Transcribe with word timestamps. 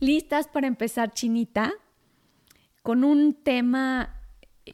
¿Listas 0.00 0.46
para 0.48 0.66
empezar, 0.66 1.12
Chinita? 1.12 1.72
Con 2.82 3.02
un 3.02 3.34
tema 3.34 4.20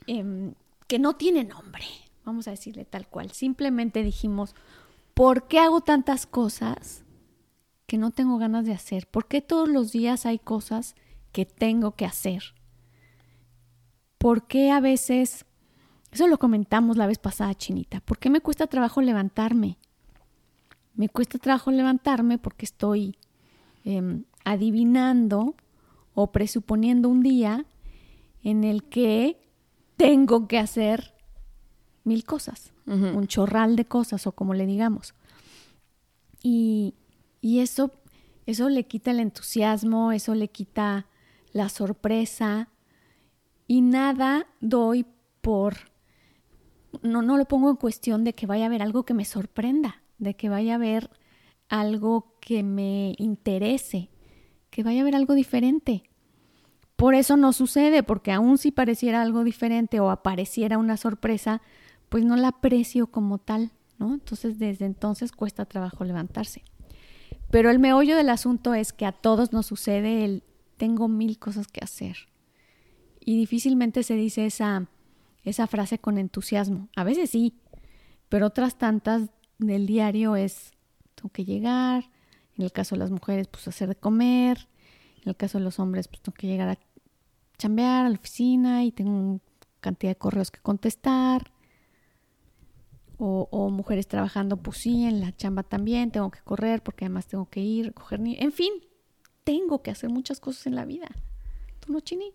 em, 0.06 0.54
que 0.88 0.98
no 0.98 1.14
tiene 1.14 1.44
nombre, 1.44 1.84
vamos 2.24 2.48
a 2.48 2.50
decirle 2.50 2.84
tal 2.84 3.06
cual. 3.06 3.30
Simplemente 3.30 4.02
dijimos, 4.02 4.54
¿por 5.14 5.46
qué 5.46 5.60
hago 5.60 5.80
tantas 5.80 6.26
cosas 6.26 7.04
que 7.86 7.98
no 7.98 8.10
tengo 8.10 8.38
ganas 8.38 8.64
de 8.64 8.72
hacer? 8.72 9.06
¿Por 9.06 9.28
qué 9.28 9.40
todos 9.40 9.68
los 9.68 9.92
días 9.92 10.26
hay 10.26 10.38
cosas 10.38 10.96
que 11.30 11.46
tengo 11.46 11.92
que 11.92 12.04
hacer? 12.04 12.42
¿Por 14.18 14.46
qué 14.46 14.72
a 14.72 14.80
veces, 14.80 15.46
eso 16.10 16.26
lo 16.26 16.38
comentamos 16.38 16.96
la 16.96 17.06
vez 17.06 17.18
pasada, 17.18 17.54
Chinita, 17.54 18.00
¿por 18.00 18.18
qué 18.18 18.28
me 18.28 18.40
cuesta 18.40 18.66
trabajo 18.66 19.00
levantarme? 19.00 19.78
Me 20.94 21.08
cuesta 21.08 21.38
trabajo 21.38 21.70
levantarme 21.70 22.38
porque 22.38 22.66
estoy 22.66 23.16
em, 23.84 24.24
adivinando 24.44 25.54
o 26.14 26.32
presuponiendo 26.32 27.08
un 27.08 27.22
día 27.22 27.66
en 28.42 28.64
el 28.64 28.84
que 28.84 29.40
tengo 29.96 30.48
que 30.48 30.58
hacer 30.58 31.14
mil 32.04 32.24
cosas, 32.24 32.72
un 32.86 33.26
chorral 33.28 33.76
de 33.76 33.84
cosas 33.84 34.26
o 34.26 34.32
como 34.32 34.54
le 34.54 34.66
digamos. 34.66 35.14
Y, 36.42 36.94
y 37.40 37.60
eso, 37.60 37.92
eso 38.46 38.68
le 38.68 38.84
quita 38.84 39.12
el 39.12 39.20
entusiasmo, 39.20 40.12
eso 40.12 40.34
le 40.34 40.48
quita 40.48 41.06
la 41.52 41.68
sorpresa 41.68 42.68
y 43.68 43.80
nada 43.80 44.46
doy 44.60 45.06
por, 45.40 45.76
no, 47.02 47.22
no 47.22 47.36
lo 47.36 47.44
pongo 47.46 47.70
en 47.70 47.76
cuestión 47.76 48.24
de 48.24 48.34
que 48.34 48.46
vaya 48.46 48.64
a 48.64 48.66
haber 48.66 48.82
algo 48.82 49.04
que 49.04 49.14
me 49.14 49.24
sorprenda, 49.24 50.02
de 50.18 50.34
que 50.34 50.48
vaya 50.48 50.72
a 50.72 50.76
haber 50.76 51.10
algo 51.68 52.36
que 52.40 52.62
me 52.62 53.14
interese, 53.18 54.10
que 54.72 54.82
vaya 54.82 55.00
a 55.00 55.02
haber 55.02 55.14
algo 55.14 55.34
diferente. 55.34 56.02
Por 56.96 57.14
eso 57.14 57.36
no 57.36 57.52
sucede, 57.52 58.02
porque 58.02 58.32
aun 58.32 58.56
si 58.56 58.72
pareciera 58.72 59.20
algo 59.20 59.44
diferente 59.44 60.00
o 60.00 60.10
apareciera 60.10 60.78
una 60.78 60.96
sorpresa, 60.96 61.60
pues 62.08 62.24
no 62.24 62.36
la 62.36 62.48
aprecio 62.48 63.06
como 63.06 63.36
tal, 63.38 63.70
¿no? 63.98 64.14
Entonces 64.14 64.58
desde 64.58 64.86
entonces 64.86 65.30
cuesta 65.30 65.66
trabajo 65.66 66.04
levantarse. 66.04 66.64
Pero 67.50 67.70
el 67.70 67.80
meollo 67.80 68.16
del 68.16 68.30
asunto 68.30 68.72
es 68.72 68.94
que 68.94 69.04
a 69.04 69.12
todos 69.12 69.52
nos 69.52 69.66
sucede 69.66 70.24
el 70.24 70.42
tengo 70.78 71.06
mil 71.06 71.38
cosas 71.38 71.68
que 71.68 71.84
hacer. 71.84 72.16
Y 73.20 73.36
difícilmente 73.36 74.02
se 74.02 74.14
dice 74.14 74.46
esa, 74.46 74.88
esa 75.44 75.66
frase 75.66 75.98
con 75.98 76.16
entusiasmo. 76.16 76.88
A 76.96 77.04
veces 77.04 77.28
sí, 77.28 77.58
pero 78.30 78.46
otras 78.46 78.78
tantas 78.78 79.28
del 79.58 79.86
diario 79.86 80.34
es 80.34 80.72
tengo 81.14 81.28
que 81.28 81.44
llegar, 81.44 82.10
en 82.56 82.64
el 82.64 82.72
caso 82.72 82.94
de 82.94 83.00
las 83.00 83.10
mujeres, 83.10 83.48
pues 83.48 83.66
hacer 83.68 83.88
de 83.88 83.94
comer, 83.94 84.68
en 85.22 85.30
el 85.30 85.36
caso 85.36 85.58
de 85.58 85.64
los 85.64 85.78
hombres, 85.78 86.08
pues 86.08 86.20
tengo 86.20 86.34
que 86.34 86.46
llegar 86.46 86.68
a 86.68 86.78
chambear 87.58 88.06
a 88.06 88.08
la 88.08 88.14
oficina 88.14 88.84
y 88.84 88.92
tengo 88.92 89.10
una 89.10 89.40
cantidad 89.80 90.12
de 90.12 90.16
correos 90.16 90.50
que 90.50 90.60
contestar. 90.60 91.52
O, 93.18 93.48
o, 93.52 93.70
mujeres 93.70 94.08
trabajando, 94.08 94.56
pues 94.56 94.78
sí, 94.78 95.04
en 95.04 95.20
la 95.20 95.36
chamba 95.36 95.62
también, 95.62 96.10
tengo 96.10 96.32
que 96.32 96.40
correr 96.40 96.82
porque 96.82 97.04
además 97.04 97.28
tengo 97.28 97.48
que 97.48 97.60
ir, 97.60 97.94
coger 97.94 98.18
ni... 98.18 98.36
En 98.36 98.50
fin, 98.50 98.72
tengo 99.44 99.80
que 99.80 99.92
hacer 99.92 100.10
muchas 100.10 100.40
cosas 100.40 100.66
en 100.66 100.74
la 100.74 100.84
vida. 100.84 101.08
¿Tú 101.78 101.92
no, 101.92 102.00
Chini? 102.00 102.32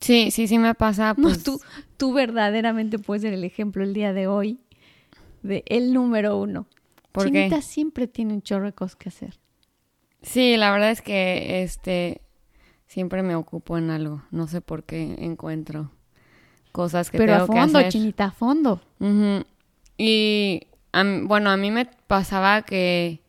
Sí, 0.00 0.30
sí, 0.30 0.46
sí 0.46 0.58
me 0.58 0.74
pasa. 0.74 1.14
Pues, 1.14 1.38
no, 1.38 1.42
tú, 1.42 1.60
tú 1.96 2.12
verdaderamente 2.12 2.98
puedes 2.98 3.22
ser 3.22 3.32
el 3.32 3.42
ejemplo 3.42 3.82
el 3.82 3.92
día 3.92 4.12
de 4.12 4.28
hoy 4.28 4.60
de 5.42 5.64
el 5.66 5.92
número 5.92 6.36
uno. 6.38 6.66
¿Por 7.14 7.26
Chinita 7.26 7.56
qué? 7.56 7.62
siempre 7.62 8.08
tiene 8.08 8.34
un 8.34 8.42
chorro 8.42 8.66
de 8.66 8.72
cosas 8.72 8.96
que 8.96 9.08
hacer. 9.08 9.38
Sí, 10.20 10.56
la 10.56 10.72
verdad 10.72 10.90
es 10.90 11.00
que 11.00 11.62
este 11.62 12.20
siempre 12.86 13.22
me 13.22 13.36
ocupo 13.36 13.78
en 13.78 13.90
algo. 13.90 14.22
No 14.32 14.48
sé 14.48 14.60
por 14.60 14.82
qué 14.82 15.14
encuentro 15.20 15.92
cosas 16.72 17.10
que 17.12 17.18
Pero 17.18 17.34
a 17.34 17.36
tengo 17.46 17.46
fondo, 17.46 17.78
que 17.78 17.86
hacer. 17.86 17.92
Chinita, 17.92 18.24
a 18.24 18.30
fondo. 18.32 18.80
Y 19.96 20.62
a 20.92 21.04
bueno, 21.22 21.50
a 21.50 21.56
mí 21.56 21.70
me 21.70 21.86
pasaba 22.08 22.62
que 22.62 23.20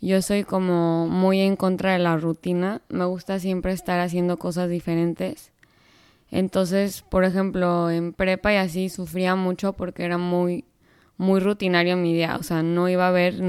yo 0.00 0.20
soy 0.20 0.42
como 0.42 1.06
muy 1.06 1.38
en 1.40 1.54
contra 1.54 1.92
de 1.92 2.00
la 2.00 2.16
rutina. 2.16 2.82
Me 2.88 3.04
gusta 3.04 3.38
siempre 3.38 3.72
estar 3.72 4.00
haciendo 4.00 4.36
cosas 4.36 4.68
diferentes. 4.68 5.52
Entonces, 6.32 7.02
por 7.02 7.22
ejemplo, 7.24 7.88
en 7.90 8.14
prepa 8.14 8.52
y 8.52 8.56
así 8.56 8.88
sufría 8.88 9.36
mucho 9.36 9.74
porque 9.74 10.04
era 10.04 10.18
muy, 10.18 10.64
muy 11.22 11.40
rutinario 11.40 11.96
mi 11.96 12.12
día. 12.12 12.36
O 12.38 12.42
sea, 12.42 12.62
no 12.62 12.88
iba 12.88 13.06
a 13.06 13.08
haber 13.08 13.40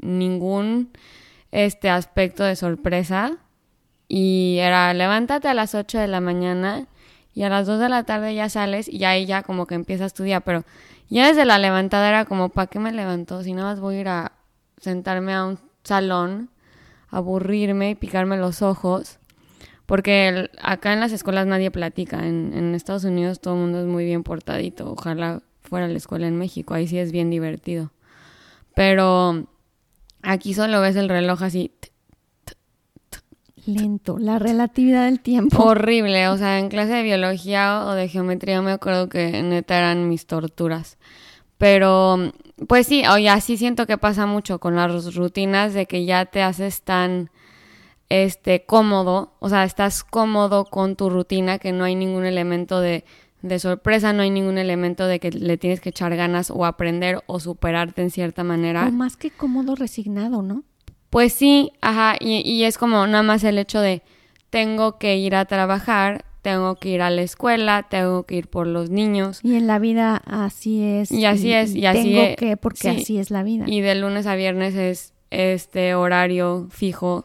ningún 0.00 0.90
este 1.52 1.90
aspecto 1.90 2.42
de 2.42 2.56
sorpresa. 2.56 3.36
Y 4.08 4.56
era 4.60 4.94
levántate 4.94 5.48
a 5.48 5.54
las 5.54 5.74
8 5.74 5.98
de 5.98 6.08
la 6.08 6.20
mañana 6.20 6.86
y 7.34 7.42
a 7.42 7.50
las 7.50 7.66
2 7.66 7.78
de 7.78 7.88
la 7.90 8.04
tarde 8.04 8.34
ya 8.34 8.48
sales 8.48 8.88
y 8.88 9.04
ahí 9.04 9.26
ya 9.26 9.42
como 9.42 9.66
que 9.66 9.74
empiezas 9.74 10.14
tu 10.14 10.22
día. 10.22 10.40
Pero 10.40 10.64
ya 11.10 11.28
desde 11.28 11.44
la 11.44 11.58
levantada 11.58 12.08
era 12.08 12.24
como, 12.24 12.48
¿para 12.48 12.68
qué 12.68 12.78
me 12.78 12.92
levanto? 12.92 13.42
Si 13.42 13.52
nada 13.52 13.72
más 13.72 13.80
voy 13.80 13.96
a 13.96 14.00
ir 14.00 14.08
a 14.08 14.32
sentarme 14.80 15.34
a 15.34 15.44
un 15.44 15.58
salón, 15.84 16.48
aburrirme 17.10 17.90
y 17.90 17.94
picarme 17.94 18.38
los 18.38 18.62
ojos. 18.62 19.18
Porque 19.84 20.50
acá 20.62 20.94
en 20.94 21.00
las 21.00 21.12
escuelas 21.12 21.46
nadie 21.46 21.70
platica. 21.70 22.26
En, 22.26 22.52
en 22.54 22.74
Estados 22.74 23.04
Unidos 23.04 23.40
todo 23.40 23.54
el 23.54 23.60
mundo 23.60 23.80
es 23.80 23.86
muy 23.86 24.06
bien 24.06 24.22
portadito. 24.22 24.90
Ojalá 24.92 25.42
fuera 25.68 25.86
la 25.88 25.96
escuela 25.96 26.26
en 26.26 26.36
México. 26.36 26.74
Ahí 26.74 26.88
sí 26.88 26.98
es 26.98 27.12
bien 27.12 27.30
divertido. 27.30 27.92
Pero 28.74 29.46
aquí 30.22 30.54
solo 30.54 30.80
ves 30.80 30.96
el 30.96 31.08
reloj 31.08 31.42
así 31.42 31.70
t- 31.80 31.88
Lento, 33.66 34.16
la 34.18 34.38
relatividad 34.38 35.04
del 35.04 35.20
tiempo. 35.20 35.62
horrible. 35.62 36.28
O 36.28 36.36
sea, 36.38 36.58
en 36.58 36.68
clase 36.68 36.92
de 36.94 37.02
biología 37.02 37.84
o 37.86 37.92
de 37.92 38.08
geometría 38.08 38.62
me 38.62 38.72
acuerdo 38.72 39.08
que 39.10 39.42
neta 39.42 39.76
eran 39.76 40.08
mis 40.08 40.26
torturas. 40.26 40.96
Pero, 41.58 42.32
pues 42.66 42.86
sí, 42.86 43.04
oye, 43.06 43.28
así 43.28 43.56
siento 43.56 43.86
que 43.86 43.98
pasa 43.98 44.26
mucho 44.26 44.58
con 44.58 44.76
las 44.76 45.14
rutinas 45.14 45.74
de 45.74 45.86
que 45.86 46.04
ya 46.06 46.24
te 46.24 46.40
haces 46.42 46.82
tan 46.82 47.30
este 48.08 48.64
cómodo, 48.64 49.34
o 49.38 49.50
sea, 49.50 49.64
estás 49.64 50.02
cómodo 50.02 50.64
con 50.64 50.96
tu 50.96 51.10
rutina 51.10 51.58
que 51.58 51.72
no 51.72 51.84
hay 51.84 51.94
ningún 51.94 52.24
elemento 52.24 52.80
de, 52.80 53.04
de 53.42 53.58
sorpresa, 53.58 54.12
no 54.12 54.22
hay 54.22 54.30
ningún 54.30 54.58
elemento 54.58 55.06
de 55.06 55.20
que 55.20 55.30
le 55.30 55.56
tienes 55.58 55.80
que 55.80 55.90
echar 55.90 56.14
ganas 56.16 56.50
o 56.50 56.64
aprender 56.64 57.22
o 57.26 57.38
superarte 57.40 58.02
en 58.02 58.10
cierta 58.10 58.42
manera. 58.44 58.86
O 58.86 58.90
más 58.92 59.16
que 59.16 59.30
cómodo, 59.30 59.74
resignado, 59.76 60.42
¿no? 60.42 60.64
Pues 61.10 61.32
sí, 61.32 61.72
ajá, 61.80 62.16
y, 62.20 62.40
y 62.50 62.64
es 62.64 62.76
como 62.78 63.06
nada 63.06 63.22
más 63.22 63.44
el 63.44 63.58
hecho 63.58 63.80
de 63.80 64.02
tengo 64.50 64.98
que 64.98 65.16
ir 65.16 65.34
a 65.34 65.44
trabajar, 65.44 66.24
tengo 66.42 66.76
que 66.76 66.88
ir 66.90 67.02
a 67.02 67.10
la 67.10 67.22
escuela, 67.22 67.86
tengo 67.88 68.24
que 68.24 68.36
ir 68.36 68.48
por 68.48 68.66
los 68.66 68.90
niños. 68.90 69.40
Y 69.42 69.54
en 69.54 69.66
la 69.66 69.78
vida 69.78 70.22
así 70.26 70.82
es. 70.82 71.10
Y 71.12 71.24
así 71.24 71.52
es, 71.52 71.74
y 71.74 71.86
así 71.86 72.02
tengo 72.12 72.22
es. 72.22 72.36
que, 72.36 72.56
porque 72.56 72.78
Sí. 72.80 72.88
así 72.88 73.18
es 73.18 73.30
la 73.30 73.42
vida. 73.42 73.64
Y 73.66 73.80
de 73.82 73.94
lunes 73.94 74.26
a 74.26 74.34
viernes 74.34 74.74
es 74.74 75.12
este 75.30 75.94
horario 75.94 76.66
fijo 76.70 77.24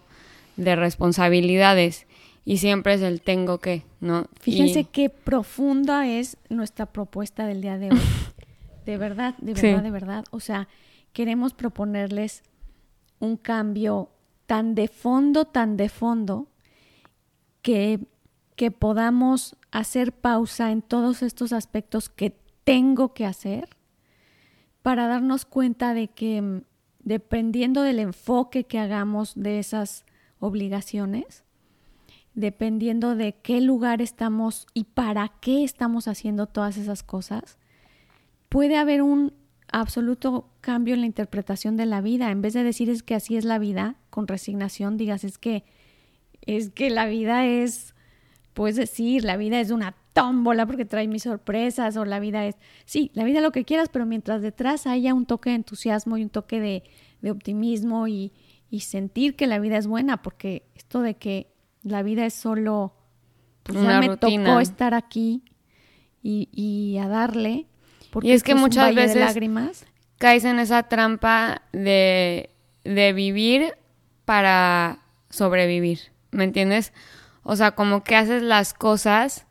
de 0.57 0.75
responsabilidades. 0.75 2.05
Y 2.45 2.57
siempre 2.57 2.95
es 2.95 3.01
el 3.01 3.21
tengo 3.21 3.59
que, 3.59 3.83
¿no? 4.01 4.27
Fíjense 4.41 4.81
Y- 4.81 4.85
qué 4.85 5.09
profunda 5.09 6.07
es 6.07 6.37
nuestra 6.49 6.85
propuesta 6.85 7.45
del 7.45 7.61
día 7.61 7.77
de 7.77 7.91
hoy. 7.91 7.99
De 8.85 8.97
verdad, 8.97 9.33
de 9.37 9.55
Sí. 9.55 9.61
verdad, 9.67 9.83
de 9.83 9.91
verdad. 9.91 10.25
O 10.31 10.41
sea, 10.41 10.67
queremos 11.13 11.53
proponerles 11.53 12.43
un 13.19 13.37
cambio 13.37 14.09
tan 14.45 14.75
de 14.75 14.89
fondo, 14.89 15.45
tan 15.45 15.77
de 15.77 15.87
fondo, 15.87 16.47
que, 17.61 18.01
que 18.57 18.71
podamos 18.71 19.55
hacer 19.71 20.11
pausa 20.11 20.71
en 20.71 20.81
todos 20.81 21.23
estos 21.23 21.53
aspectos 21.53 22.09
que 22.09 22.35
tengo 22.65 23.13
que 23.13 23.25
hacer 23.25 23.69
para 24.81 25.07
darnos 25.07 25.45
cuenta 25.45 25.93
de 25.93 26.09
que 26.09 26.41
mm, 26.41 26.61
dependiendo 26.99 27.83
del 27.83 27.99
enfoque 27.99 28.65
que 28.65 28.79
hagamos 28.79 29.33
de 29.35 29.59
esas 29.59 30.03
obligaciones, 30.39 31.45
dependiendo 32.33 33.15
de 33.15 33.33
qué 33.33 33.61
lugar 33.61 34.01
estamos 34.01 34.67
y 34.73 34.85
para 34.85 35.31
qué 35.41 35.63
estamos 35.63 36.07
haciendo 36.07 36.47
todas 36.47 36.77
esas 36.77 37.03
cosas, 37.03 37.57
puede 38.49 38.77
haber 38.77 39.01
un 39.01 39.33
absoluto 39.71 40.49
cambio 40.61 40.93
en 40.93 41.01
la 41.01 41.07
interpretación 41.07 41.77
de 41.77 41.85
la 41.85 42.01
vida. 42.01 42.31
En 42.31 42.41
vez 42.41 42.53
de 42.53 42.63
decir 42.63 42.89
es 42.89 43.03
que 43.03 43.15
así 43.15 43.37
es 43.37 43.45
la 43.45 43.59
vida, 43.59 43.95
con 44.09 44.27
resignación 44.27 44.97
digas 44.97 45.23
es 45.23 45.37
que 45.37 45.63
es 46.45 46.69
que 46.69 46.89
la 46.89 47.05
vida 47.05 47.45
es, 47.45 47.95
puedes 48.53 48.75
decir, 48.75 49.23
la 49.23 49.37
vida 49.37 49.59
es 49.59 49.71
una 49.71 49.95
tómbola 50.13 50.65
porque 50.65 50.85
trae 50.85 51.07
mis 51.07 51.23
sorpresas 51.23 51.97
o 51.97 52.05
la 52.05 52.19
vida 52.19 52.45
es, 52.45 52.55
sí, 52.85 53.11
la 53.13 53.23
vida 53.23 53.39
es 53.39 53.43
lo 53.43 53.51
que 53.51 53.65
quieras, 53.65 53.89
pero 53.89 54.05
mientras 54.05 54.41
detrás 54.41 54.85
haya 54.87 55.13
un 55.13 55.25
toque 55.25 55.49
de 55.49 55.57
entusiasmo 55.57 56.17
y 56.17 56.23
un 56.23 56.29
toque 56.29 56.59
de, 56.59 57.29
optimismo 57.29 58.07
y, 58.07 58.31
sentir 58.79 59.35
que 59.35 59.45
la 59.45 59.59
vida 59.59 59.77
es 59.77 59.85
buena, 59.85 60.23
porque 60.23 60.63
esto 60.75 61.01
de 61.01 61.13
que 61.13 61.52
la 61.83 62.03
vida 62.03 62.25
es 62.25 62.33
solo, 62.33 62.93
pues 63.63 63.81
ya 63.81 63.99
me 63.99 64.17
tocó 64.17 64.59
estar 64.59 64.93
aquí 64.93 65.43
y, 66.21 66.49
y 66.51 66.97
a 66.97 67.07
darle. 67.07 67.67
Porque 68.11 68.29
y 68.29 68.31
es 68.31 68.43
que 68.43 68.55
muchas 68.55 68.93
veces 68.95 69.17
lágrimas. 69.17 69.85
caes 70.17 70.45
en 70.45 70.59
esa 70.59 70.83
trampa 70.83 71.63
de, 71.71 72.51
de 72.83 73.13
vivir 73.13 73.73
para 74.25 74.99
sobrevivir, 75.29 75.99
¿me 76.31 76.43
entiendes? 76.43 76.93
O 77.43 77.55
sea, 77.55 77.71
como 77.71 78.03
que 78.03 78.15
haces 78.15 78.41
las 78.41 78.73
cosas 78.73 79.45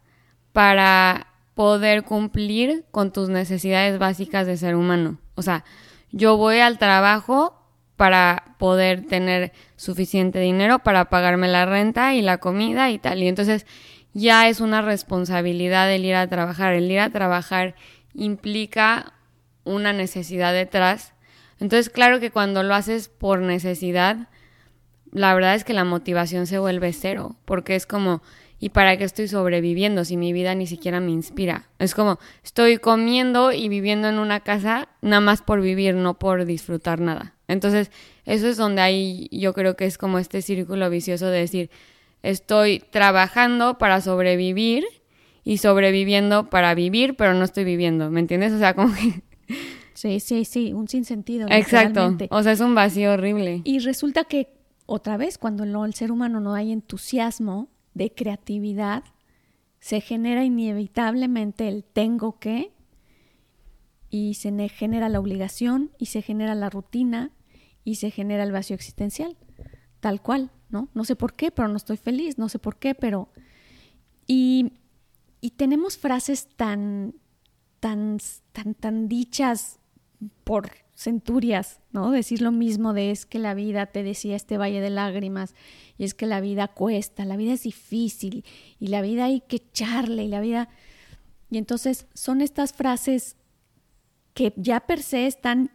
para 0.53 1.27
poder 1.55 2.05
cumplir 2.05 2.87
con 2.91 3.13
tus 3.13 3.29
necesidades 3.29 3.99
básicas 3.99 4.47
de 4.47 4.57
ser 4.57 4.75
humano. 4.77 5.19
O 5.35 5.43
sea, 5.43 5.65
yo 6.11 6.37
voy 6.37 6.61
al 6.61 6.79
trabajo 6.79 7.62
para 7.97 8.55
poder 8.59 9.07
tener 9.07 9.53
suficiente 9.77 10.41
dinero 10.41 10.81
para 10.81 11.07
pagarme 11.07 11.49
la 11.49 11.67
renta 11.67 12.15
y 12.15 12.23
la 12.23 12.39
comida 12.39 12.91
y 12.91 12.99
tal. 12.99 13.23
Y 13.23 13.29
entonces 13.29 13.67
ya 14.15 14.49
es 14.49 14.61
una 14.61 14.83
responsabilidad 14.83 15.93
el 15.93 16.05
ir 16.05 16.15
a 16.15 16.27
trabajar. 16.27 16.75
El 16.75 16.91
ir 16.91 17.01
a 17.01 17.11
trabajar 17.11 17.75
implica 18.15 19.15
una 19.65 19.93
necesidad 19.93 20.53
detrás. 20.53 21.15
Entonces, 21.61 21.91
claro 21.91 22.21
que 22.21 22.31
cuando 22.31 22.63
lo 22.63 22.75
haces 22.75 23.09
por 23.09 23.41
necesidad, 23.41 24.29
la 25.13 25.35
verdad 25.35 25.55
es 25.55 25.65
que 25.65 25.75
la 25.75 25.85
motivación 25.85 26.47
se 26.47 26.59
vuelve 26.59 26.93
cero, 26.93 27.37
porque 27.45 27.77
es 27.77 27.87
como, 27.87 28.23
¿y 28.59 28.71
para 28.71 28.97
qué 28.97 29.05
estoy 29.05 29.29
sobreviviendo 29.29 30.05
si 30.05 30.17
mi 30.17 30.33
vida 30.33 30.55
ni 30.55 30.67
siquiera 30.67 31.01
me 31.01 31.13
inspira? 31.13 31.69
Es 31.79 31.95
como, 31.95 32.19
estoy 32.43 32.79
comiendo 32.79 33.53
y 33.53 33.69
viviendo 33.69 34.09
en 34.09 34.19
una 34.19 34.41
casa 34.41 34.89
nada 35.03 35.21
más 35.21 35.43
por 35.43 35.61
vivir, 35.61 35.95
no 35.95 36.19
por 36.19 36.45
disfrutar 36.45 37.01
nada. 37.01 37.32
Entonces, 37.49 37.91
eso 38.25 38.49
es 38.49 38.57
donde 38.57 38.83
hay, 38.83 39.29
yo 39.31 39.53
creo 39.53 39.77
que 39.77 39.85
es 39.85 39.99
como 39.99 40.19
este 40.19 40.43
círculo 40.43 40.89
vicioso 40.91 41.27
de 41.27 41.41
decir, 41.41 41.71
estoy 42.23 42.83
trabajando 42.91 43.79
para 43.79 44.01
sobrevivir 44.01 44.85
y 45.45 45.59
sobreviviendo 45.59 46.51
para 46.51 46.75
vivir, 46.75 47.17
pero 47.17 47.35
no 47.35 47.45
estoy 47.45 47.65
viviendo, 47.65 48.11
¿me 48.11 48.21
entiendes? 48.21 48.53
O 48.53 48.59
sea, 48.59 48.75
como 48.75 48.95
que... 48.95 49.23
Sí, 49.95 50.21
sí, 50.21 50.45
sí, 50.45 50.73
un 50.73 50.89
sinsentido. 50.89 51.49
Exacto, 51.51 52.17
o 52.31 52.43
sea, 52.43 52.53
es 52.53 52.61
un 52.61 52.75
vacío 52.75 53.13
horrible. 53.13 53.61
Y 53.65 53.81
resulta 53.81 54.25
que 54.25 54.49
otra 54.87 55.17
vez, 55.17 55.39
cuando 55.39 55.67
no, 55.67 55.85
el 55.85 55.95
ser 55.95 56.11
humano 56.11 56.41
no 56.41 56.55
hay 56.55 56.73
entusiasmo 56.73 57.69
de 57.95 58.13
creatividad, 58.13 59.05
se 59.81 60.01
genera 60.01 60.45
inevitablemente 60.45 61.69
el 61.69 61.85
tengo 61.85 62.39
que 62.39 62.73
y 64.13 64.35
se 64.35 64.69
genera 64.69 65.09
la 65.09 65.19
obligación 65.19 65.91
y 65.99 66.07
se 66.07 66.21
genera 66.21 66.55
la 66.55 66.69
rutina 66.69 67.33
y 67.83 67.95
se 67.95 68.11
genera 68.11 68.45
el 68.45 68.53
vacío 68.53 68.77
existencial, 68.77 69.39
tal 70.01 70.21
cual, 70.21 70.51
¿no? 70.69 70.91
No 70.93 71.05
sé 71.05 71.17
por 71.17 71.35
qué, 71.35 71.51
pero 71.51 71.67
no 71.69 71.79
estoy 71.79 71.97
feliz, 71.97 72.37
no 72.39 72.49
sé 72.51 72.61
por 72.61 72.77
qué, 72.77 72.95
pero... 72.95 73.31
Y, 74.27 74.75
y 75.41 75.53
tenemos 75.53 75.97
frases 75.97 76.47
tan, 76.57 77.15
tan, 77.81 78.19
tan, 78.53 78.75
tan 78.75 79.09
dichas 79.09 79.81
por 80.45 80.71
centurias, 80.95 81.81
¿no? 81.91 82.11
Decir 82.11 82.43
lo 82.43 82.53
mismo 82.53 82.93
de 82.93 83.13
es 83.13 83.25
que 83.25 83.39
la 83.39 83.55
vida, 83.55 83.87
te 83.87 84.03
decía 84.03 84.37
este 84.37 84.59
valle 84.59 84.83
de 84.83 84.91
lágrimas, 84.91 85.55
y 85.97 86.05
es 86.05 86.13
que 86.13 86.27
la 86.27 86.43
vida 86.43 86.69
cuesta, 86.69 87.25
la 87.25 87.39
vida 87.39 87.55
es 87.55 87.63
difícil, 87.63 88.45
y 88.79 88.89
la 88.89 89.01
vida 89.01 89.25
hay 89.25 89.41
que 89.41 89.57
echarle, 89.57 90.25
y 90.25 90.29
la 90.29 90.43
vida... 90.43 90.69
Y 91.51 91.57
entonces 91.57 92.07
son 92.15 92.43
estas 92.43 92.75
frases 92.75 93.37
que 94.35 94.53
ya 94.57 94.81
per 94.81 95.03
se 95.03 95.27
están 95.27 95.71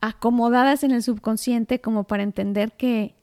acomodadas 0.00 0.84
en 0.84 0.90
el 0.90 1.02
subconsciente 1.02 1.80
como 1.80 2.04
para 2.04 2.22
entender 2.22 2.72
que, 2.76 3.14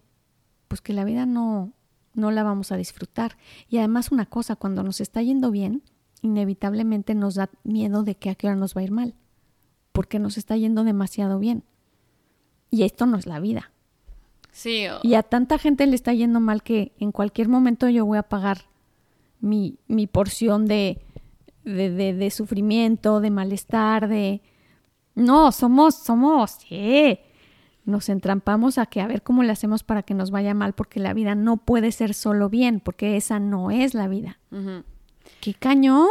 pues 0.67 0.81
que 0.81 0.93
la 0.93 1.03
vida 1.03 1.25
no, 1.25 1.73
no 2.13 2.31
la 2.31 2.43
vamos 2.43 2.71
a 2.71 2.77
disfrutar. 2.77 3.37
Y 3.67 3.77
además 3.77 4.11
una 4.11 4.25
cosa, 4.25 4.55
cuando 4.55 4.83
nos 4.83 5.01
está 5.01 5.21
yendo 5.21 5.51
bien, 5.51 5.83
inevitablemente 6.21 7.15
nos 7.15 7.35
da 7.35 7.49
miedo 7.63 8.03
de 8.03 8.15
que 8.15 8.29
a 8.29 8.35
qué 8.35 8.47
hora 8.47 8.55
nos 8.55 8.75
va 8.75 8.81
a 8.81 8.83
ir 8.83 8.91
mal 8.91 9.15
porque 9.99 10.17
nos 10.17 10.37
está 10.37 10.55
yendo 10.55 10.85
demasiado 10.85 11.39
bien. 11.39 11.65
Y 12.71 12.83
esto 12.83 13.05
no 13.05 13.17
es 13.17 13.25
la 13.25 13.41
vida. 13.41 13.73
Sí. 14.49 14.85
Y 15.03 15.15
a 15.15 15.23
tanta 15.23 15.57
gente 15.57 15.85
le 15.87 15.95
está 15.95 16.13
yendo 16.13 16.39
mal 16.39 16.63
que 16.63 16.93
en 16.99 17.11
cualquier 17.11 17.49
momento 17.49 17.89
yo 17.89 18.05
voy 18.05 18.17
a 18.17 18.23
pagar 18.23 18.69
mi, 19.41 19.77
mi 19.87 20.07
porción 20.07 20.67
de, 20.67 21.01
de, 21.65 21.89
de, 21.89 22.31
sufrimiento, 22.31 23.19
de 23.19 23.29
malestar, 23.29 24.07
de... 24.07 24.41
No, 25.19 25.51
somos, 25.51 25.95
somos, 25.95 26.51
sí. 26.51 27.19
Nos 27.85 28.09
entrampamos 28.09 28.77
a 28.77 28.85
que 28.85 29.01
a 29.01 29.07
ver 29.07 29.21
cómo 29.21 29.43
le 29.43 29.51
hacemos 29.51 29.83
para 29.83 30.03
que 30.03 30.13
nos 30.13 30.31
vaya 30.31 30.53
mal, 30.53 30.73
porque 30.73 30.99
la 30.99 31.13
vida 31.13 31.35
no 31.35 31.57
puede 31.57 31.91
ser 31.91 32.13
solo 32.13 32.49
bien, 32.49 32.79
porque 32.79 33.17
esa 33.17 33.39
no 33.39 33.71
es 33.71 33.93
la 33.93 34.07
vida. 34.07 34.39
¡Qué 35.41 35.53
cañón! 35.53 36.07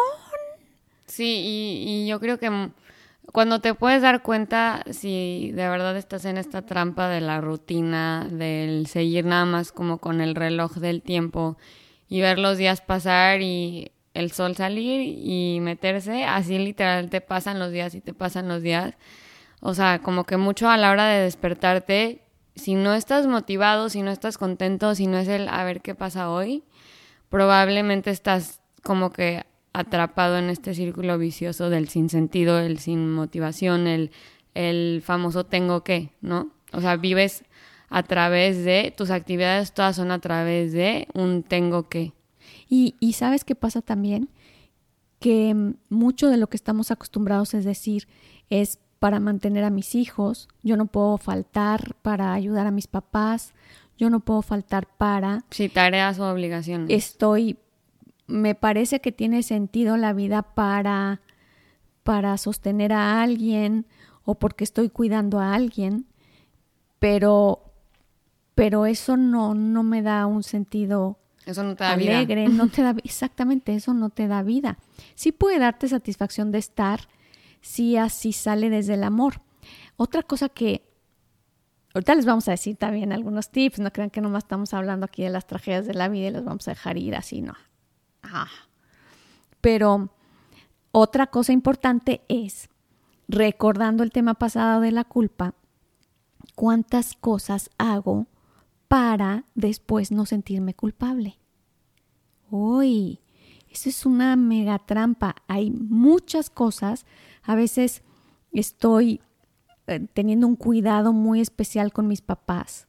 Sí, 1.06 1.24
y, 1.24 1.84
y 1.88 2.08
yo 2.08 2.20
creo 2.20 2.38
que 2.38 2.70
cuando 3.32 3.60
te 3.60 3.74
puedes 3.74 4.02
dar 4.02 4.22
cuenta 4.22 4.82
si 4.90 5.52
de 5.52 5.68
verdad 5.68 5.96
estás 5.96 6.24
en 6.24 6.38
esta 6.38 6.62
trampa 6.62 7.08
de 7.08 7.20
la 7.20 7.40
rutina, 7.40 8.26
del 8.30 8.86
seguir 8.86 9.24
nada 9.24 9.44
más 9.44 9.72
como 9.72 9.98
con 9.98 10.20
el 10.20 10.34
reloj 10.34 10.74
del 10.76 11.02
tiempo 11.02 11.56
y 12.08 12.20
ver 12.20 12.38
los 12.38 12.58
días 12.58 12.80
pasar 12.80 13.42
y 13.42 13.92
el 14.18 14.32
sol 14.32 14.56
salir 14.56 15.00
y 15.00 15.60
meterse, 15.60 16.24
así 16.24 16.58
literal 16.58 17.08
te 17.08 17.20
pasan 17.20 17.58
los 17.58 17.70
días 17.70 17.94
y 17.94 18.00
te 18.00 18.12
pasan 18.12 18.48
los 18.48 18.62
días. 18.62 18.94
O 19.60 19.74
sea, 19.74 20.00
como 20.00 20.24
que 20.24 20.36
mucho 20.36 20.68
a 20.68 20.76
la 20.76 20.90
hora 20.90 21.06
de 21.06 21.22
despertarte, 21.22 22.22
si 22.56 22.74
no 22.74 22.94
estás 22.94 23.28
motivado, 23.28 23.88
si 23.88 24.02
no 24.02 24.10
estás 24.10 24.36
contento, 24.36 24.94
si 24.96 25.06
no 25.06 25.18
es 25.18 25.28
el 25.28 25.48
a 25.48 25.62
ver 25.62 25.82
qué 25.82 25.94
pasa 25.94 26.30
hoy, 26.30 26.64
probablemente 27.28 28.10
estás 28.10 28.60
como 28.82 29.12
que 29.12 29.44
atrapado 29.72 30.38
en 30.38 30.50
este 30.50 30.74
círculo 30.74 31.16
vicioso 31.16 31.70
del 31.70 31.88
sin 31.88 32.08
sentido, 32.08 32.58
el 32.58 32.80
sin 32.80 33.12
motivación, 33.12 33.86
el, 33.86 34.10
el 34.54 35.00
famoso 35.04 35.46
tengo 35.46 35.84
que, 35.84 36.10
¿no? 36.20 36.50
O 36.72 36.80
sea, 36.80 36.96
vives 36.96 37.44
a 37.88 38.02
través 38.02 38.64
de, 38.64 38.92
tus 38.96 39.10
actividades 39.10 39.72
todas 39.72 39.94
son 39.94 40.10
a 40.10 40.18
través 40.18 40.72
de 40.72 41.06
un 41.14 41.44
tengo 41.44 41.88
que. 41.88 42.12
Y, 42.68 42.96
y 43.00 43.14
sabes 43.14 43.44
qué 43.44 43.54
pasa 43.54 43.82
también? 43.82 44.28
Que 45.18 45.74
mucho 45.88 46.28
de 46.28 46.36
lo 46.36 46.48
que 46.48 46.56
estamos 46.56 46.90
acostumbrados 46.90 47.54
es 47.54 47.64
decir, 47.64 48.06
es 48.50 48.78
para 48.98 49.20
mantener 49.20 49.64
a 49.64 49.70
mis 49.70 49.94
hijos, 49.94 50.48
yo 50.62 50.76
no 50.76 50.86
puedo 50.86 51.18
faltar 51.18 51.94
para 52.02 52.32
ayudar 52.32 52.66
a 52.66 52.72
mis 52.72 52.86
papás, 52.86 53.54
yo 53.96 54.10
no 54.10 54.20
puedo 54.20 54.42
faltar 54.42 54.88
para... 54.96 55.44
Sí, 55.50 55.68
tareas 55.68 56.18
o 56.18 56.30
obligaciones. 56.30 56.90
Estoy 56.90 57.58
me 58.28 58.54
parece 58.54 59.00
que 59.00 59.10
tiene 59.10 59.42
sentido 59.42 59.96
la 59.96 60.12
vida 60.12 60.42
para, 60.42 61.22
para 62.04 62.36
sostener 62.36 62.92
a 62.92 63.22
alguien 63.22 63.86
o 64.22 64.36
porque 64.36 64.64
estoy 64.64 64.90
cuidando 64.90 65.40
a 65.40 65.54
alguien, 65.54 66.06
pero, 66.98 67.72
pero 68.54 68.86
eso 68.86 69.16
no, 69.16 69.54
no 69.54 69.82
me 69.82 70.02
da 70.02 70.26
un 70.26 70.42
sentido 70.42 71.18
eso 71.50 71.62
no 71.62 71.74
te 71.76 71.84
da 71.84 71.92
alegre, 71.92 72.48
no 72.48 72.68
te 72.68 72.82
da 72.82 72.94
exactamente 73.04 73.74
eso 73.74 73.94
no 73.94 74.10
te 74.10 74.28
da 74.28 74.42
vida. 74.42 74.78
Sí 75.14 75.32
puede 75.32 75.58
darte 75.58 75.88
satisfacción 75.88 76.52
de 76.52 76.58
estar 76.58 77.08
si 77.60 77.96
así 77.96 78.32
sale 78.32 78.70
desde 78.70 78.94
el 78.94 79.04
amor. 79.04 79.40
Otra 79.96 80.22
cosa 80.22 80.48
que 80.48 80.88
ahorita 81.94 82.14
les 82.14 82.26
vamos 82.26 82.48
a 82.48 82.52
decir 82.52 82.76
también 82.76 83.12
algunos 83.12 83.50
tips, 83.50 83.80
no 83.80 83.92
crean 83.92 84.10
que 84.10 84.20
nomás 84.20 84.44
estamos 84.44 84.74
hablando 84.74 85.06
aquí 85.06 85.22
de 85.22 85.30
las 85.30 85.46
tragedias 85.46 85.86
de 85.86 85.94
la 85.94 86.08
vida 86.08 86.28
y 86.28 86.30
los 86.30 86.44
vamos 86.44 86.68
a 86.68 86.72
dejar 86.72 86.96
ir 86.98 87.16
así, 87.16 87.40
no. 87.40 87.54
Pero 89.60 90.10
otra 90.92 91.28
cosa 91.28 91.52
importante 91.52 92.22
es, 92.28 92.68
recordando 93.26 94.02
el 94.02 94.10
tema 94.10 94.34
pasado 94.34 94.80
de 94.80 94.92
la 94.92 95.04
culpa, 95.04 95.54
cuántas 96.54 97.14
cosas 97.14 97.70
hago 97.78 98.26
para 98.88 99.44
después 99.54 100.10
no 100.10 100.26
sentirme 100.26 100.74
culpable. 100.74 101.38
Uy, 102.50 103.20
eso 103.70 103.88
es 103.88 104.06
una 104.06 104.34
mega 104.36 104.78
trampa. 104.78 105.36
Hay 105.46 105.70
muchas 105.70 106.50
cosas. 106.50 107.04
A 107.42 107.54
veces 107.54 108.02
estoy 108.52 109.20
eh, 109.86 110.06
teniendo 110.14 110.46
un 110.46 110.56
cuidado 110.56 111.12
muy 111.12 111.40
especial 111.40 111.92
con 111.92 112.08
mis 112.08 112.22
papás 112.22 112.88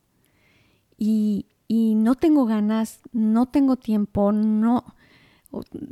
y, 0.98 1.48
y 1.68 1.96
no 1.96 2.16
tengo 2.16 2.46
ganas, 2.46 3.02
no 3.12 3.48
tengo 3.48 3.76
tiempo, 3.76 4.32
no, 4.32 4.84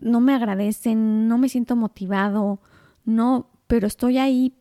no 0.02 0.20
me 0.22 0.34
agradecen, 0.34 1.28
no 1.28 1.38
me 1.38 1.50
siento 1.50 1.76
motivado, 1.76 2.62
no, 3.06 3.50
pero 3.68 3.88
estoy 3.88 4.18
ahí 4.18 4.58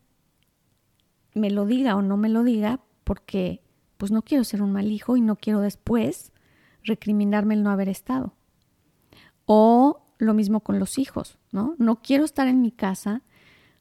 me 1.33 1.51
lo 1.51 1.65
diga 1.65 1.95
o 1.95 2.01
no 2.01 2.17
me 2.17 2.29
lo 2.29 2.43
diga, 2.43 2.81
porque 3.03 3.61
pues 3.97 4.11
no 4.11 4.21
quiero 4.21 4.43
ser 4.43 4.61
un 4.61 4.71
mal 4.71 4.91
hijo 4.91 5.17
y 5.17 5.21
no 5.21 5.35
quiero 5.35 5.59
después 5.59 6.31
recriminarme 6.83 7.55
el 7.55 7.63
no 7.63 7.71
haber 7.71 7.89
estado. 7.89 8.33
O 9.45 10.03
lo 10.17 10.33
mismo 10.33 10.61
con 10.61 10.79
los 10.79 10.97
hijos, 10.97 11.37
¿no? 11.51 11.75
No 11.77 12.01
quiero 12.01 12.25
estar 12.25 12.47
en 12.47 12.61
mi 12.61 12.71
casa 12.71 13.21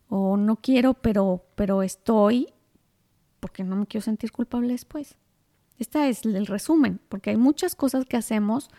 o 0.09 0.37
no 0.37 0.57
quiero, 0.57 0.95
pero, 0.95 1.45
pero 1.55 1.83
estoy 1.83 2.49
porque 3.41 3.65
no 3.65 3.77
me 3.77 3.87
quiero 3.87 4.05
sentir 4.05 4.33
culpable 4.33 4.73
después. 4.73 5.17
Este 5.79 6.09
es 6.09 6.25
el 6.25 6.47
resumen, 6.47 7.01
porque 7.09 7.31
hay 7.31 7.37
muchas 7.37 7.75
cosas 7.75 8.07
que 8.07 8.17
hacemos 8.17 8.71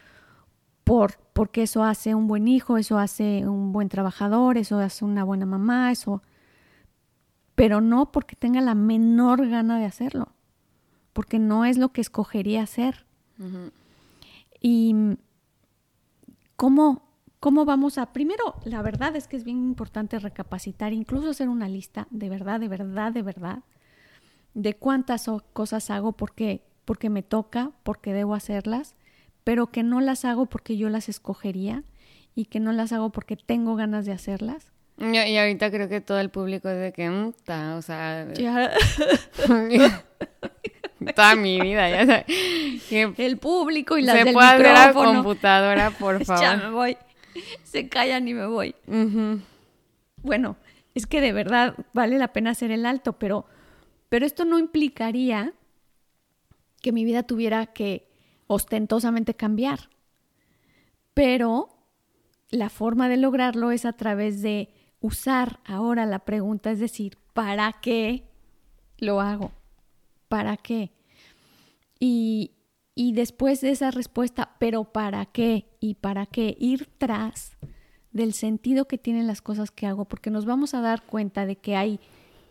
por, 0.83 1.17
porque 1.33 1.63
eso 1.63 1.83
hace 1.83 2.15
un 2.15 2.27
buen 2.27 2.47
hijo, 2.47 2.77
eso 2.77 2.97
hace 2.97 3.47
un 3.47 3.71
buen 3.71 3.89
trabajador, 3.89 4.57
eso 4.57 4.79
hace 4.79 5.05
una 5.05 5.23
buena 5.23 5.45
mamá, 5.45 5.91
eso, 5.91 6.23
pero 7.55 7.81
no 7.81 8.11
porque 8.11 8.35
tenga 8.35 8.61
la 8.61 8.73
menor 8.73 9.47
gana 9.47 9.79
de 9.79 9.85
hacerlo, 9.85 10.29
porque 11.17 11.39
no 11.39 11.65
es 11.65 11.79
lo 11.79 11.89
que 11.89 12.01
escogería 12.01 12.61
hacer. 12.61 13.07
Y 14.61 14.93
cómo, 16.55 17.09
cómo 17.39 17.65
vamos 17.65 17.97
a, 17.97 18.13
primero, 18.13 18.53
la 18.65 18.83
verdad 18.83 19.15
es 19.15 19.27
que 19.27 19.35
es 19.35 19.43
bien 19.43 19.57
importante 19.57 20.19
recapacitar, 20.19 20.93
incluso 20.93 21.31
hacer 21.31 21.49
una 21.49 21.67
lista 21.67 22.07
de 22.11 22.29
verdad, 22.29 22.59
de 22.59 22.67
verdad, 22.67 23.11
de 23.11 23.23
verdad, 23.23 23.63
de 24.53 24.75
cuántas 24.75 25.27
cosas 25.53 25.89
hago 25.89 26.11
porque, 26.11 26.61
porque 26.85 27.09
me 27.09 27.23
toca, 27.23 27.71
porque 27.81 28.13
debo 28.13 28.35
hacerlas, 28.35 28.93
pero 29.43 29.71
que 29.71 29.81
no 29.81 30.01
las 30.01 30.23
hago 30.23 30.45
porque 30.45 30.77
yo 30.77 30.87
las 30.89 31.09
escogería 31.09 31.83
y 32.35 32.45
que 32.45 32.59
no 32.59 32.73
las 32.73 32.93
hago 32.93 33.11
porque 33.11 33.37
tengo 33.37 33.75
ganas 33.75 34.05
de 34.05 34.11
hacerlas. 34.11 34.71
Y, 34.99 35.37
ahorita 35.37 35.69
creo 35.69 35.89
que 35.89 36.01
todo 36.01 36.19
el 36.19 36.29
público 36.29 36.69
es 36.69 36.79
de 36.79 36.91
que, 36.91 37.09
mm, 37.09 37.33
o 37.75 37.81
sea, 37.81 38.27
toda 41.13 41.35
mi 41.35 41.59
vida, 41.59 41.89
ya 41.89 42.05
sabes. 42.05 42.25
el 43.19 43.37
público 43.37 43.97
y 43.97 44.03
las 44.03 44.17
se 44.17 44.23
del 44.25 44.33
puede 44.33 44.47
abrir 44.47 44.71
la 44.71 44.93
computadora, 44.93 45.91
por 45.91 46.23
favor. 46.25 46.41
ya 46.41 46.57
me 46.57 46.69
voy. 46.69 46.97
Se 47.63 47.87
callan 47.89 48.27
y 48.27 48.33
me 48.33 48.47
voy. 48.47 48.75
Bueno, 50.23 50.57
es 50.95 51.05
que 51.05 51.21
de 51.21 51.33
verdad 51.33 51.75
vale 51.93 52.17
la 52.17 52.33
pena 52.33 52.51
hacer 52.51 52.71
el 52.71 52.85
alto, 52.85 53.13
pero 53.13 53.45
pero 54.09 54.25
esto 54.25 54.45
no 54.45 54.57
implicaría 54.57 55.53
que 56.81 56.91
mi 56.91 57.03
vida 57.03 57.23
tuviera 57.23 57.65
que 57.67 58.07
ostentosamente 58.47 59.33
cambiar. 59.33 59.89
Pero 61.13 61.69
la 62.49 62.69
forma 62.69 63.09
de 63.09 63.17
lograrlo 63.17 63.71
es 63.71 63.85
a 63.85 63.93
través 63.93 64.41
de 64.41 64.69
usar 65.01 65.59
ahora 65.65 66.05
la 66.05 66.19
pregunta, 66.19 66.71
es 66.71 66.79
decir, 66.79 67.17
¿para 67.33 67.73
qué 67.73 68.23
lo 68.97 69.19
hago? 69.19 69.51
¿Para 70.29 70.57
qué? 70.57 70.91
Y, 71.99 72.51
y 72.95 73.13
después 73.13 73.61
de 73.61 73.71
esa 73.71 73.91
respuesta, 73.91 74.55
¿pero 74.59 74.85
para 74.85 75.25
qué? 75.25 75.67
¿Y 75.79 75.95
para 75.95 76.25
qué? 76.25 76.55
Ir 76.59 76.89
tras 76.97 77.57
del 78.11 78.33
sentido 78.33 78.87
que 78.87 78.97
tienen 78.97 79.27
las 79.27 79.41
cosas 79.41 79.71
que 79.71 79.85
hago, 79.85 80.05
porque 80.05 80.31
nos 80.31 80.45
vamos 80.45 80.73
a 80.73 80.81
dar 80.81 81.03
cuenta 81.03 81.45
de 81.45 81.57
que 81.57 81.75
hay 81.75 81.99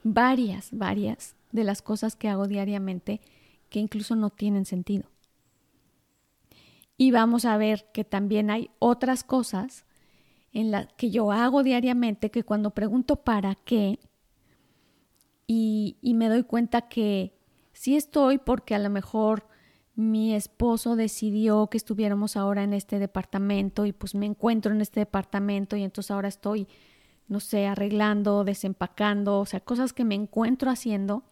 varias, 0.04 0.68
varias 0.72 1.34
de 1.52 1.64
las 1.64 1.82
cosas 1.82 2.14
que 2.16 2.28
hago 2.28 2.46
diariamente 2.46 3.20
que 3.68 3.80
incluso 3.80 4.14
no 4.14 4.30
tienen 4.30 4.64
sentido. 4.64 5.10
Y 6.96 7.10
vamos 7.10 7.44
a 7.44 7.56
ver 7.56 7.86
que 7.92 8.04
también 8.04 8.50
hay 8.50 8.70
otras 8.78 9.24
cosas 9.24 9.84
en 10.52 10.70
las 10.70 10.92
que 10.94 11.10
yo 11.10 11.32
hago 11.32 11.62
diariamente 11.62 12.30
que 12.30 12.42
cuando 12.42 12.70
pregunto 12.70 13.16
para 13.16 13.54
qué 13.54 13.98
y, 15.46 15.98
y 16.00 16.14
me 16.14 16.28
doy 16.28 16.44
cuenta 16.44 16.88
que 16.88 17.35
sí 17.76 17.94
estoy 17.94 18.38
porque 18.38 18.74
a 18.74 18.78
lo 18.78 18.88
mejor 18.88 19.46
mi 19.94 20.34
esposo 20.34 20.96
decidió 20.96 21.68
que 21.68 21.76
estuviéramos 21.76 22.36
ahora 22.36 22.64
en 22.64 22.72
este 22.72 22.98
departamento 22.98 23.84
y 23.84 23.92
pues 23.92 24.14
me 24.14 24.26
encuentro 24.26 24.72
en 24.72 24.80
este 24.80 25.00
departamento 25.00 25.76
y 25.76 25.82
entonces 25.82 26.10
ahora 26.10 26.28
estoy, 26.28 26.68
no 27.28 27.38
sé, 27.38 27.66
arreglando, 27.66 28.44
desempacando, 28.44 29.40
o 29.40 29.46
sea, 29.46 29.60
cosas 29.60 29.92
que 29.92 30.04
me 30.04 30.14
encuentro 30.14 30.70
haciendo 30.70 31.22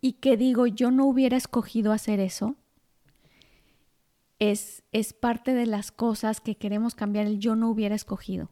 y 0.00 0.14
que 0.14 0.36
digo 0.36 0.66
yo 0.66 0.90
no 0.90 1.06
hubiera 1.06 1.36
escogido 1.36 1.92
hacer 1.92 2.18
eso, 2.18 2.56
es, 4.40 4.82
es 4.90 5.12
parte 5.12 5.54
de 5.54 5.66
las 5.66 5.92
cosas 5.92 6.40
que 6.40 6.56
queremos 6.56 6.96
cambiar 6.96 7.26
el 7.26 7.38
yo 7.38 7.54
no 7.54 7.70
hubiera 7.70 7.94
escogido. 7.94 8.50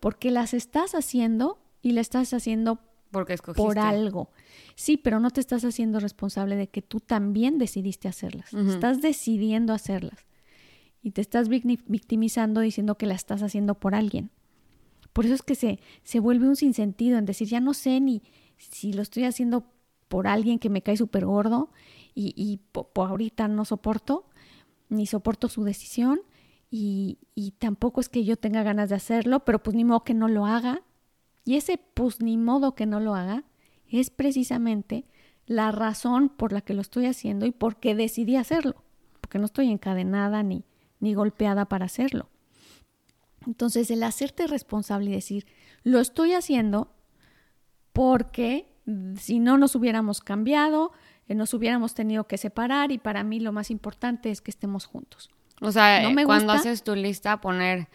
Porque 0.00 0.30
las 0.30 0.54
estás 0.54 0.94
haciendo 0.94 1.58
y 1.82 1.92
le 1.92 2.00
estás 2.00 2.32
haciendo 2.32 2.78
Porque 3.10 3.36
por 3.38 3.78
algo. 3.78 4.30
Sí, 4.74 4.96
pero 4.96 5.20
no 5.20 5.30
te 5.30 5.40
estás 5.40 5.64
haciendo 5.64 6.00
responsable 6.00 6.56
de 6.56 6.68
que 6.68 6.82
tú 6.82 7.00
también 7.00 7.58
decidiste 7.58 8.08
hacerlas. 8.08 8.52
Estás 8.52 9.00
decidiendo 9.00 9.72
hacerlas. 9.72 10.26
Y 11.02 11.12
te 11.12 11.20
estás 11.20 11.48
victimizando 11.48 12.60
diciendo 12.60 12.96
que 12.96 13.06
la 13.06 13.14
estás 13.14 13.42
haciendo 13.42 13.74
por 13.76 13.94
alguien. 13.94 14.30
Por 15.12 15.24
eso 15.24 15.34
es 15.34 15.42
que 15.42 15.54
se, 15.54 15.80
se 16.04 16.20
vuelve 16.20 16.48
un 16.48 16.56
sinsentido 16.56 17.18
en 17.18 17.24
decir, 17.24 17.48
ya 17.48 17.60
no 17.60 17.74
sé 17.74 17.98
ni 18.00 18.22
si 18.56 18.92
lo 18.92 19.02
estoy 19.02 19.24
haciendo 19.24 19.72
por 20.08 20.26
alguien 20.26 20.58
que 20.58 20.70
me 20.70 20.82
cae 20.82 20.96
súper 20.96 21.24
gordo 21.24 21.70
y, 22.14 22.34
y 22.36 22.58
por, 22.72 22.88
ahorita 22.94 23.48
no 23.48 23.64
soporto, 23.64 24.26
ni 24.88 25.06
soporto 25.06 25.48
su 25.48 25.64
decisión 25.64 26.20
y, 26.70 27.18
y, 27.34 27.52
tampoco 27.52 28.00
es 28.00 28.08
que 28.08 28.24
yo 28.24 28.36
tenga 28.36 28.62
ganas 28.62 28.90
de 28.90 28.96
hacerlo, 28.96 29.40
pero 29.40 29.62
pues 29.62 29.74
ni 29.74 29.84
modo 29.84 30.04
que 30.04 30.12
no 30.12 30.28
lo 30.28 30.44
haga. 30.44 30.82
Y 31.48 31.56
ese 31.56 31.78
pues 31.78 32.20
ni 32.20 32.36
modo 32.36 32.74
que 32.74 32.84
no 32.84 33.00
lo 33.00 33.14
haga 33.14 33.42
es 33.88 34.10
precisamente 34.10 35.06
la 35.46 35.72
razón 35.72 36.28
por 36.28 36.52
la 36.52 36.60
que 36.60 36.74
lo 36.74 36.82
estoy 36.82 37.06
haciendo 37.06 37.46
y 37.46 37.52
por 37.52 37.76
qué 37.76 37.94
decidí 37.94 38.36
hacerlo, 38.36 38.84
porque 39.22 39.38
no 39.38 39.46
estoy 39.46 39.70
encadenada 39.70 40.42
ni, 40.42 40.66
ni 41.00 41.14
golpeada 41.14 41.64
para 41.64 41.86
hacerlo. 41.86 42.28
Entonces, 43.46 43.90
el 43.90 44.02
hacerte 44.02 44.46
responsable 44.46 45.08
y 45.08 45.14
decir, 45.14 45.46
lo 45.84 46.00
estoy 46.00 46.34
haciendo 46.34 46.92
porque 47.94 48.70
si 49.16 49.38
no 49.38 49.56
nos 49.56 49.74
hubiéramos 49.74 50.20
cambiado, 50.20 50.92
eh, 51.28 51.34
nos 51.34 51.54
hubiéramos 51.54 51.94
tenido 51.94 52.24
que 52.24 52.36
separar 52.36 52.92
y 52.92 52.98
para 52.98 53.24
mí 53.24 53.40
lo 53.40 53.52
más 53.52 53.70
importante 53.70 54.30
es 54.30 54.42
que 54.42 54.50
estemos 54.50 54.84
juntos. 54.84 55.30
O 55.62 55.72
sea, 55.72 56.06
eh, 56.06 56.24
cuando 56.26 56.52
haces 56.52 56.82
tu 56.82 56.94
lista, 56.94 57.40
poner 57.40 57.88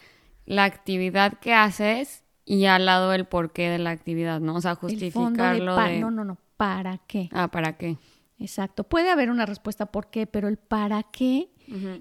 la 0.44 0.64
actividad 0.64 1.34
que 1.34 1.54
haces 1.54 2.23
y 2.44 2.66
al 2.66 2.86
lado 2.86 3.12
el 3.12 3.24
porqué 3.24 3.70
de 3.70 3.78
la 3.78 3.90
actividad, 3.90 4.40
¿no? 4.40 4.56
O 4.56 4.60
sea, 4.60 4.74
justificarlo 4.74 5.76
de, 5.76 6.00
No, 6.00 6.10
no, 6.10 6.24
no, 6.24 6.38
¿para 6.56 6.98
qué? 6.98 7.28
Ah, 7.32 7.48
¿para 7.48 7.76
qué? 7.76 7.98
Exacto. 8.38 8.84
Puede 8.84 9.10
haber 9.10 9.30
una 9.30 9.46
respuesta 9.46 9.86
por 9.86 10.10
qué, 10.10 10.26
pero 10.26 10.48
el 10.48 10.56
para 10.56 11.02
qué 11.04 11.50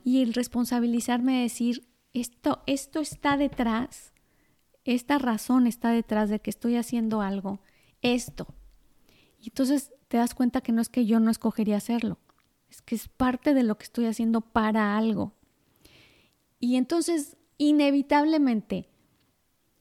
y 0.03 0.21
el 0.21 0.33
responsabilizarme 0.33 1.38
de 1.38 1.41
decir, 1.43 1.88
esto, 2.12 2.62
esto 2.67 3.00
está 3.00 3.38
detrás, 3.38 4.12
esta 4.83 5.17
razón 5.17 5.67
está 5.67 5.91
detrás 5.91 6.29
de 6.29 6.39
que 6.39 6.50
estoy 6.50 6.75
haciendo 6.75 7.21
algo, 7.21 7.62
esto, 8.01 8.47
y 9.39 9.47
entonces 9.47 9.93
te 10.09 10.17
das 10.17 10.35
cuenta 10.35 10.62
que 10.62 10.73
no 10.73 10.81
es 10.81 10.89
que 10.89 11.05
yo 11.05 11.19
no 11.19 11.31
escogería 11.31 11.77
hacerlo, 11.77 12.19
es 12.69 12.81
que 12.81 12.95
es 12.95 13.07
parte 13.07 13.53
de 13.53 13.63
lo 13.63 13.77
que 13.77 13.85
estoy 13.85 14.05
haciendo 14.05 14.41
para 14.41 14.97
algo. 14.97 15.33
Y 16.59 16.75
entonces, 16.75 17.38
inevitablemente, 17.57 18.89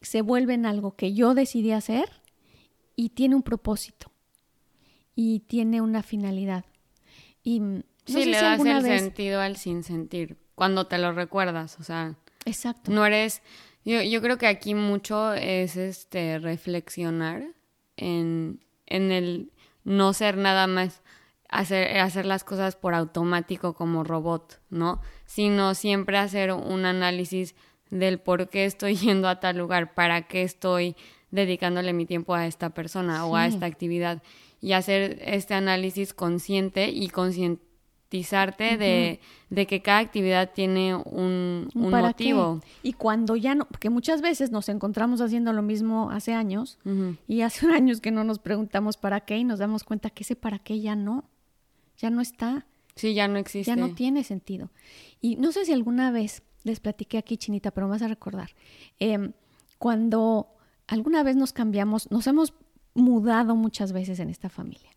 se 0.02 0.22
vuelve 0.22 0.54
en 0.54 0.66
algo 0.66 0.96
que 0.96 1.14
yo 1.14 1.34
decidí 1.34 1.72
hacer 1.72 2.10
y 2.96 3.10
tiene 3.10 3.34
un 3.34 3.42
propósito 3.42 4.12
y 5.14 5.40
tiene 5.40 5.80
una 5.80 6.02
finalidad. 6.02 6.64
Y 7.42 7.60
sí, 8.06 8.24
le 8.24 8.40
das 8.40 8.64
el 8.64 8.82
sentido 8.82 9.40
al 9.40 9.56
sin 9.56 9.82
sentir, 9.82 10.36
cuando 10.54 10.86
te 10.86 10.98
lo 10.98 11.12
recuerdas, 11.12 11.78
o 11.80 11.82
sea. 11.82 12.16
Exacto. 12.44 12.90
No 12.90 13.04
eres. 13.04 13.42
Yo, 13.84 14.00
yo 14.02 14.22
creo 14.22 14.38
que 14.38 14.46
aquí 14.46 14.74
mucho 14.74 15.32
es 15.34 15.76
este 15.76 16.38
reflexionar 16.38 17.44
en, 17.96 18.64
en 18.86 19.10
el 19.10 19.52
no 19.84 20.12
ser 20.12 20.36
nada 20.36 20.66
más 20.66 21.02
hacer, 21.48 21.98
hacer 21.98 22.26
las 22.26 22.44
cosas 22.44 22.76
por 22.76 22.94
automático 22.94 23.74
como 23.74 24.04
robot, 24.04 24.60
¿no? 24.70 25.00
Sino 25.26 25.74
siempre 25.74 26.18
hacer 26.18 26.52
un 26.52 26.84
análisis 26.84 27.54
del 27.92 28.18
por 28.18 28.48
qué 28.48 28.64
estoy 28.64 28.96
yendo 28.96 29.28
a 29.28 29.38
tal 29.38 29.58
lugar, 29.58 29.94
para 29.94 30.22
qué 30.22 30.42
estoy 30.42 30.96
dedicándole 31.30 31.92
mi 31.92 32.06
tiempo 32.06 32.34
a 32.34 32.46
esta 32.46 32.70
persona 32.70 33.24
o 33.26 33.36
a 33.36 33.46
esta 33.46 33.66
actividad 33.66 34.22
y 34.60 34.72
hacer 34.72 35.18
este 35.24 35.54
análisis 35.54 36.12
consciente 36.12 36.88
y 36.90 37.08
consciente 37.08 37.62
de, 38.76 39.20
de, 39.48 39.66
que 39.66 39.80
cada 39.80 40.00
actividad 40.00 40.50
tiene 40.52 40.94
un, 40.94 41.70
un 41.74 41.90
motivo. 41.90 42.60
Y 42.82 42.92
cuando 42.92 43.36
ya 43.36 43.54
no, 43.54 43.66
porque 43.66 43.88
muchas 43.88 44.20
veces 44.20 44.50
nos 44.50 44.68
encontramos 44.68 45.22
haciendo 45.22 45.54
lo 45.54 45.62
mismo 45.62 46.10
hace 46.10 46.34
años 46.34 46.78
y 47.26 47.40
hace 47.40 47.66
años 47.72 48.02
que 48.02 48.10
no 48.10 48.24
nos 48.24 48.38
preguntamos 48.38 48.98
para 48.98 49.20
qué 49.20 49.38
y 49.38 49.44
nos 49.44 49.58
damos 49.58 49.84
cuenta 49.84 50.10
que 50.10 50.24
ese 50.24 50.36
para 50.36 50.58
qué 50.58 50.80
ya 50.80 50.94
no, 50.94 51.24
ya 51.96 52.10
no 52.10 52.20
está. 52.20 52.66
Sí, 52.94 53.14
ya 53.14 53.28
no 53.28 53.38
existe. 53.38 53.70
Ya 53.70 53.76
no 53.76 53.94
tiene 53.94 54.22
sentido. 54.22 54.70
Y 55.22 55.36
no 55.36 55.50
sé 55.50 55.64
si 55.64 55.72
alguna 55.72 56.10
vez 56.10 56.42
les 56.64 56.80
platiqué 56.80 57.18
aquí, 57.18 57.36
Chinita, 57.36 57.70
pero 57.70 57.86
me 57.86 57.92
vas 57.92 58.02
a 58.02 58.08
recordar. 58.08 58.50
Em, 58.98 59.32
cuando 59.78 60.48
alguna 60.86 61.22
vez 61.22 61.36
nos 61.36 61.52
cambiamos, 61.52 62.10
nos 62.10 62.26
hemos 62.26 62.54
mudado 62.94 63.56
muchas 63.56 63.92
veces 63.92 64.20
en 64.20 64.30
esta 64.30 64.48
familia. 64.48 64.90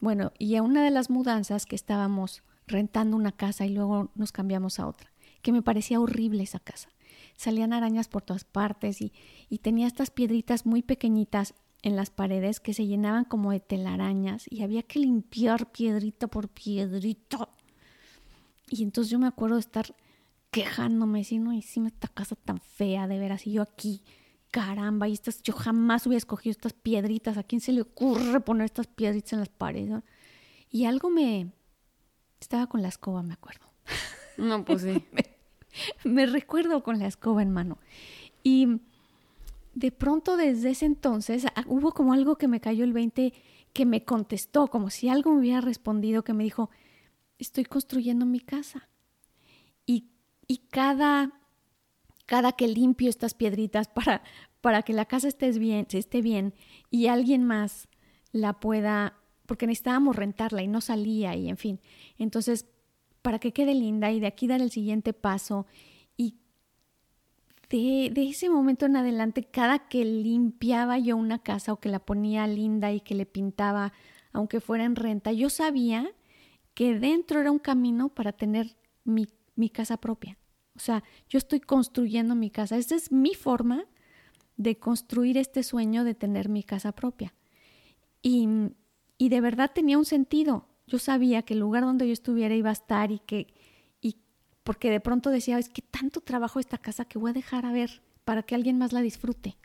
Bueno, 0.00 0.32
y 0.38 0.56
a 0.56 0.62
una 0.62 0.84
de 0.84 0.90
las 0.90 1.10
mudanzas 1.10 1.66
que 1.66 1.76
estábamos 1.76 2.42
rentando 2.66 3.16
una 3.16 3.32
casa 3.32 3.66
y 3.66 3.70
luego 3.70 4.10
nos 4.14 4.32
cambiamos 4.32 4.78
a 4.78 4.86
otra, 4.86 5.12
que 5.42 5.52
me 5.52 5.62
parecía 5.62 6.00
horrible 6.00 6.42
esa 6.42 6.60
casa. 6.60 6.88
Salían 7.36 7.72
arañas 7.72 8.08
por 8.08 8.22
todas 8.22 8.44
partes 8.44 9.00
y, 9.00 9.12
y 9.48 9.58
tenía 9.58 9.86
estas 9.86 10.10
piedritas 10.10 10.66
muy 10.66 10.82
pequeñitas 10.82 11.54
en 11.82 11.96
las 11.96 12.10
paredes 12.10 12.60
que 12.60 12.72
se 12.72 12.86
llenaban 12.86 13.24
como 13.24 13.52
de 13.52 13.60
telarañas 13.60 14.46
y 14.48 14.62
había 14.62 14.82
que 14.82 15.00
limpiar 15.00 15.70
piedrita 15.70 16.28
por 16.28 16.48
piedrita. 16.48 17.50
Y 18.70 18.82
entonces 18.82 19.10
yo 19.10 19.18
me 19.18 19.26
acuerdo 19.26 19.56
de 19.56 19.60
estar 19.60 19.94
quejándome, 20.54 21.18
diciendo, 21.18 21.50
no, 21.50 21.56
hicimos 21.56 21.90
esta 21.90 22.06
casa 22.06 22.36
tan 22.36 22.60
fea, 22.60 23.08
de 23.08 23.18
veras, 23.18 23.44
y 23.44 23.54
yo 23.54 23.62
aquí, 23.62 24.04
caramba, 24.52 25.08
y 25.08 25.12
estas, 25.12 25.42
yo 25.42 25.52
jamás 25.52 26.06
hubiera 26.06 26.18
escogido 26.18 26.52
estas 26.52 26.72
piedritas, 26.72 27.36
¿a 27.36 27.42
quién 27.42 27.60
se 27.60 27.72
le 27.72 27.80
ocurre 27.80 28.38
poner 28.38 28.66
estas 28.66 28.86
piedritas 28.86 29.32
en 29.32 29.40
las 29.40 29.48
paredes? 29.48 30.04
Y 30.70 30.84
algo 30.84 31.10
me... 31.10 31.50
Estaba 32.40 32.68
con 32.68 32.82
la 32.82 32.88
escoba, 32.88 33.24
me 33.24 33.34
acuerdo. 33.34 33.66
No, 34.36 34.64
pues 34.64 34.82
sí. 34.82 35.04
me 36.04 36.26
recuerdo 36.26 36.82
con 36.82 36.98
la 36.98 37.06
escoba 37.06 37.42
en 37.42 37.50
mano. 37.50 37.78
Y 38.42 38.80
de 39.74 39.92
pronto 39.92 40.36
desde 40.36 40.70
ese 40.70 40.86
entonces 40.86 41.46
ah, 41.54 41.64
hubo 41.68 41.92
como 41.92 42.12
algo 42.12 42.36
que 42.36 42.48
me 42.48 42.60
cayó 42.60 42.84
el 42.84 42.92
20 42.92 43.32
que 43.72 43.86
me 43.86 44.04
contestó, 44.04 44.66
como 44.66 44.90
si 44.90 45.08
algo 45.08 45.32
me 45.32 45.38
hubiera 45.38 45.60
respondido, 45.60 46.24
que 46.24 46.32
me 46.32 46.42
dijo, 46.42 46.68
estoy 47.38 47.64
construyendo 47.64 48.26
mi 48.26 48.40
casa. 48.40 48.88
Y, 50.46 50.54
y 50.54 50.58
cada, 50.58 51.32
cada 52.26 52.52
que 52.52 52.68
limpio 52.68 53.08
estas 53.08 53.34
piedritas 53.34 53.88
para, 53.88 54.22
para 54.60 54.82
que 54.82 54.92
la 54.92 55.04
casa 55.04 55.28
esté 55.28 55.50
bien, 55.52 55.86
esté 55.90 56.22
bien 56.22 56.54
y 56.90 57.06
alguien 57.08 57.44
más 57.44 57.88
la 58.32 58.54
pueda, 58.54 59.14
porque 59.46 59.66
necesitábamos 59.66 60.16
rentarla 60.16 60.62
y 60.62 60.68
no 60.68 60.80
salía 60.80 61.36
y 61.36 61.48
en 61.48 61.56
fin. 61.56 61.80
Entonces, 62.18 62.66
para 63.22 63.38
que 63.38 63.52
quede 63.52 63.74
linda 63.74 64.10
y 64.12 64.20
de 64.20 64.26
aquí 64.26 64.46
dar 64.46 64.60
el 64.60 64.70
siguiente 64.70 65.12
paso 65.12 65.66
de, 67.78 68.28
ese 68.28 68.48
momento 68.48 68.86
en 68.86 68.96
adelante, 68.96 69.44
cada 69.44 69.88
que 69.88 70.04
limpiaba 70.04 70.98
yo 70.98 71.16
una 71.16 71.40
casa 71.40 71.72
o 71.72 71.80
que 71.80 71.88
la 71.88 71.98
ponía 71.98 72.46
linda 72.46 72.92
y 72.92 73.00
que 73.00 73.14
le 73.14 73.26
pintaba, 73.26 73.92
aunque 74.32 74.60
fuera 74.60 74.84
en 74.84 74.96
renta, 74.96 75.32
yo 75.32 75.50
sabía 75.50 76.10
que 76.74 76.98
dentro 76.98 77.40
era 77.40 77.50
un 77.50 77.58
camino 77.58 78.08
para 78.08 78.32
tener 78.32 78.76
mi, 79.04 79.26
mi 79.56 79.70
casa 79.70 79.96
propia. 79.96 80.38
O 80.76 80.80
sea, 80.80 81.04
yo 81.28 81.38
estoy 81.38 81.60
construyendo 81.60 82.34
mi 82.34 82.50
casa. 82.50 82.76
Esa 82.76 82.96
es 82.96 83.12
mi 83.12 83.34
forma 83.34 83.84
de 84.56 84.78
construir 84.78 85.38
este 85.38 85.62
sueño 85.62 86.04
de 86.04 86.14
tener 86.14 86.48
mi 86.48 86.62
casa 86.62 86.92
propia. 86.92 87.34
Y, 88.22 88.48
y 89.18 89.28
de 89.28 89.40
verdad 89.40 89.70
tenía 89.74 89.98
un 89.98 90.04
sentido. 90.04 90.68
Yo 90.86 90.98
sabía 90.98 91.42
que 91.42 91.54
el 91.54 91.60
lugar 91.60 91.84
donde 91.84 92.06
yo 92.06 92.12
estuviera 92.12 92.54
iba 92.54 92.70
a 92.70 92.74
estar 92.74 93.10
y 93.10 93.20
que 93.20 93.54
porque 94.64 94.90
de 94.90 94.98
pronto 94.98 95.30
decía, 95.30 95.58
es 95.58 95.68
que 95.68 95.82
tanto 95.82 96.22
trabajo 96.22 96.58
esta 96.58 96.78
casa 96.78 97.04
que 97.04 97.18
voy 97.18 97.30
a 97.30 97.34
dejar 97.34 97.66
a 97.66 97.72
ver 97.72 98.02
para 98.24 98.42
que 98.42 98.54
alguien 98.54 98.78
más 98.78 98.92
la 98.92 99.02
disfrute. 99.02 99.56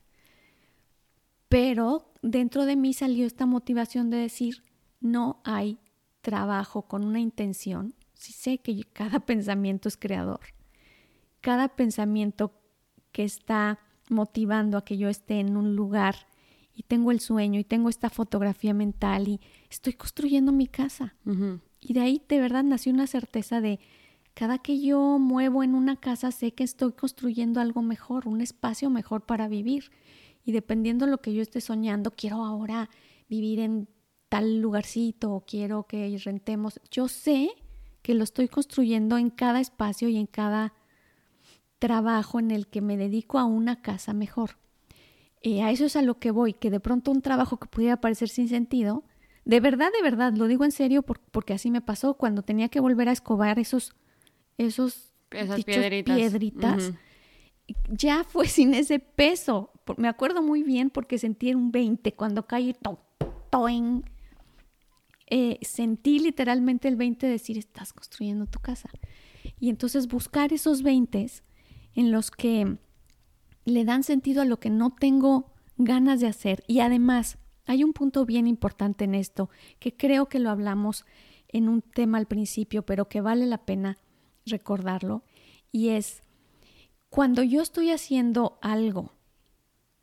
Pero 1.48 2.12
dentro 2.22 2.66
de 2.66 2.76
mí 2.76 2.94
salió 2.94 3.26
esta 3.26 3.46
motivación 3.46 4.10
de 4.10 4.18
decir, 4.18 4.62
no 5.00 5.42
hay 5.46 5.80
trabajo 6.22 6.84
con 6.84 7.06
una 7.06 7.22
intención. 7.22 7.96
Si 8.20 8.34
sé 8.34 8.58
que 8.58 8.84
cada 8.92 9.20
pensamiento 9.26 9.88
es 9.88 9.96
creador, 9.96 10.42
cada 11.40 11.70
pensamiento 11.70 12.52
que 13.14 13.24
está 13.24 13.80
motivando 14.10 14.78
a 14.78 14.84
que 14.84 14.98
yo 14.98 15.08
esté 15.08 15.40
en 15.40 15.56
un 15.56 15.76
lugar 15.76 16.28
y 16.76 16.84
tengo 16.84 17.12
el 17.12 17.22
sueño 17.22 17.62
y 17.62 17.64
tengo 17.64 17.88
esta 17.88 18.10
fotografía 18.10 18.74
mental 18.74 19.30
y 19.30 19.40
estoy 19.70 19.94
construyendo 19.94 20.52
mi 20.52 20.68
casa. 20.68 21.16
Y 21.80 21.94
de 21.94 22.02
ahí 22.02 22.22
de 22.28 22.40
verdad 22.40 22.64
nació 22.64 22.92
una 22.92 23.08
certeza 23.08 23.62
de 23.62 23.80
cada 24.34 24.58
que 24.60 24.82
yo 24.82 25.18
muevo 25.18 25.64
en 25.64 25.74
una 25.74 25.96
casa 25.96 26.32
sé 26.32 26.54
que 26.54 26.64
estoy 26.66 26.92
construyendo 26.92 27.62
algo 27.62 27.82
mejor, 27.82 28.28
un 28.28 28.42
espacio 28.42 28.90
mejor 28.90 29.26
para 29.26 29.48
vivir. 29.48 29.92
Y 30.44 30.52
dependiendo 30.52 31.06
de 31.06 31.12
lo 31.12 31.22
que 31.22 31.34
yo 31.34 31.42
esté 31.42 31.62
soñando, 31.62 32.12
quiero 32.12 32.44
ahora 32.44 32.90
vivir 33.30 33.60
en 33.60 33.88
tal 34.28 34.60
lugarcito 34.60 35.32
o 35.32 35.46
quiero 35.46 35.88
que 35.88 36.18
rentemos. 36.24 36.82
Yo 36.92 37.08
sé 37.08 37.50
que 38.02 38.14
lo 38.14 38.24
estoy 38.24 38.48
construyendo 38.48 39.18
en 39.18 39.30
cada 39.30 39.60
espacio 39.60 40.10
y 40.10 40.18
en 40.18 40.28
cada 40.28 40.74
trabajo 41.80 42.40
en 42.40 42.52
el 42.52 42.68
que 42.68 42.82
me 42.82 42.98
dedico 42.98 43.40
a 43.40 43.46
una 43.46 43.82
casa 43.82 44.14
mejor. 44.14 44.58
Eh, 45.42 45.64
a 45.64 45.72
eso 45.72 45.86
es 45.86 45.96
a 45.96 46.02
lo 46.02 46.20
que 46.20 46.32
voy, 46.32 46.54
que 46.54 46.70
de 46.70 46.80
pronto 46.80 47.12
un 47.12 47.22
trabajo 47.22 47.58
que 47.58 47.68
pudiera 47.68 48.02
parecer 48.02 48.30
sin 48.30 48.50
sentido, 48.50 49.04
de 49.46 49.62
verdad, 49.62 49.90
de 49.96 50.04
verdad, 50.04 50.34
lo 50.34 50.48
digo 50.48 50.66
en 50.66 50.72
serio 50.72 51.02
porque 51.04 51.54
así 51.54 51.72
me 51.72 51.82
pasó 51.82 52.16
cuando 52.16 52.44
tenía 52.44 52.70
que 52.70 52.80
volver 52.80 53.10
a 53.10 53.14
escobar 53.14 53.58
esos 53.58 53.96
esos 54.58 55.14
Esas 55.32 55.64
piedritas, 55.64 56.92
ya 57.90 58.24
fue 58.24 58.48
sin 58.48 58.74
ese 58.74 59.00
peso. 59.00 59.72
Me 59.98 60.08
acuerdo 60.08 60.44
muy 60.44 60.64
bien 60.64 60.90
porque 60.90 61.18
sentí 61.18 61.54
un 61.54 61.72
20 61.72 62.14
cuando 62.14 62.46
caí, 62.46 62.74
to, 62.74 63.00
eh, 65.30 65.60
sentí 65.62 66.20
literalmente 66.20 66.88
el 66.88 66.96
20 66.96 67.28
decir, 67.28 67.58
estás 67.58 67.94
construyendo 67.94 68.46
tu 68.46 68.60
casa. 68.60 68.90
Y 69.60 69.70
entonces 69.70 70.08
buscar 70.08 70.54
esos 70.54 70.82
20 70.84 71.28
en 71.96 72.12
los 72.12 72.32
que 72.32 72.78
le 73.66 73.86
dan 73.86 74.04
sentido 74.04 74.42
a 74.42 74.46
lo 74.46 74.60
que 74.60 74.70
no 74.70 74.96
tengo 74.96 75.54
ganas 75.78 76.20
de 76.20 76.28
hacer. 76.28 76.64
Y 76.68 76.80
además, 76.80 77.38
hay 77.66 77.84
un 77.84 77.94
punto 77.94 78.26
bien 78.26 78.48
importante 78.48 79.06
en 79.06 79.16
esto, 79.16 79.50
que 79.80 79.96
creo 79.96 80.28
que 80.28 80.40
lo 80.40 80.50
hablamos 80.50 81.06
en 81.48 81.70
un 81.70 81.82
tema 81.82 82.18
al 82.18 82.28
principio, 82.28 82.84
pero 82.86 83.08
que 83.10 83.22
vale 83.22 83.46
la 83.46 83.66
pena 83.66 83.98
recordarlo, 84.46 85.24
y 85.72 85.90
es 85.90 86.24
cuando 87.10 87.44
yo 87.44 87.62
estoy 87.62 87.92
haciendo 87.92 88.60
algo 88.62 89.14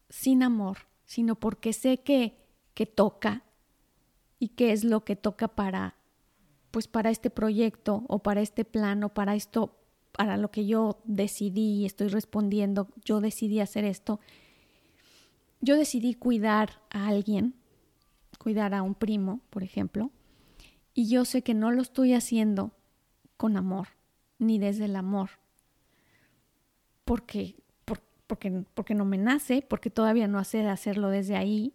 sin 0.08 0.42
amor, 0.42 0.78
sino 1.04 1.36
porque 1.36 1.72
sé 1.72 2.02
que, 2.02 2.36
que 2.74 2.86
toca 2.86 3.44
y 4.38 4.48
qué 4.48 4.72
es 4.72 4.84
lo 4.84 5.04
que 5.04 5.16
toca 5.16 5.48
para 5.48 5.94
pues 6.70 6.88
para 6.88 7.10
este 7.10 7.30
proyecto 7.30 8.04
o 8.08 8.18
para 8.18 8.42
este 8.42 8.64
plan 8.64 9.02
o 9.02 9.08
para 9.08 9.34
esto 9.34 9.78
para 10.16 10.36
lo 10.36 10.50
que 10.50 10.66
yo 10.66 11.00
decidí 11.04 11.80
y 11.80 11.84
estoy 11.84 12.08
respondiendo, 12.08 12.88
yo 13.04 13.20
decidí 13.20 13.60
hacer 13.60 13.84
esto. 13.84 14.20
Yo 15.60 15.76
decidí 15.76 16.14
cuidar 16.14 16.80
a 16.90 17.08
alguien, 17.08 17.54
cuidar 18.38 18.74
a 18.74 18.82
un 18.82 18.94
primo, 18.94 19.40
por 19.50 19.62
ejemplo, 19.62 20.10
y 20.94 21.08
yo 21.08 21.24
sé 21.24 21.42
que 21.42 21.54
no 21.54 21.70
lo 21.70 21.82
estoy 21.82 22.14
haciendo 22.14 22.72
con 23.36 23.56
amor, 23.56 23.88
ni 24.38 24.58
desde 24.58 24.86
el 24.86 24.96
amor. 24.96 25.30
Porque, 27.04 27.56
porque, 28.26 28.64
porque 28.74 28.94
no 28.94 29.04
me 29.04 29.18
nace, 29.18 29.60
porque 29.60 29.90
todavía 29.90 30.28
no 30.28 30.38
hace 30.38 30.66
hacerlo 30.66 31.10
desde 31.10 31.36
ahí. 31.36 31.74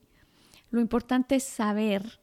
Lo 0.72 0.82
importante 0.82 1.36
es 1.36 1.44
saber, 1.44 2.21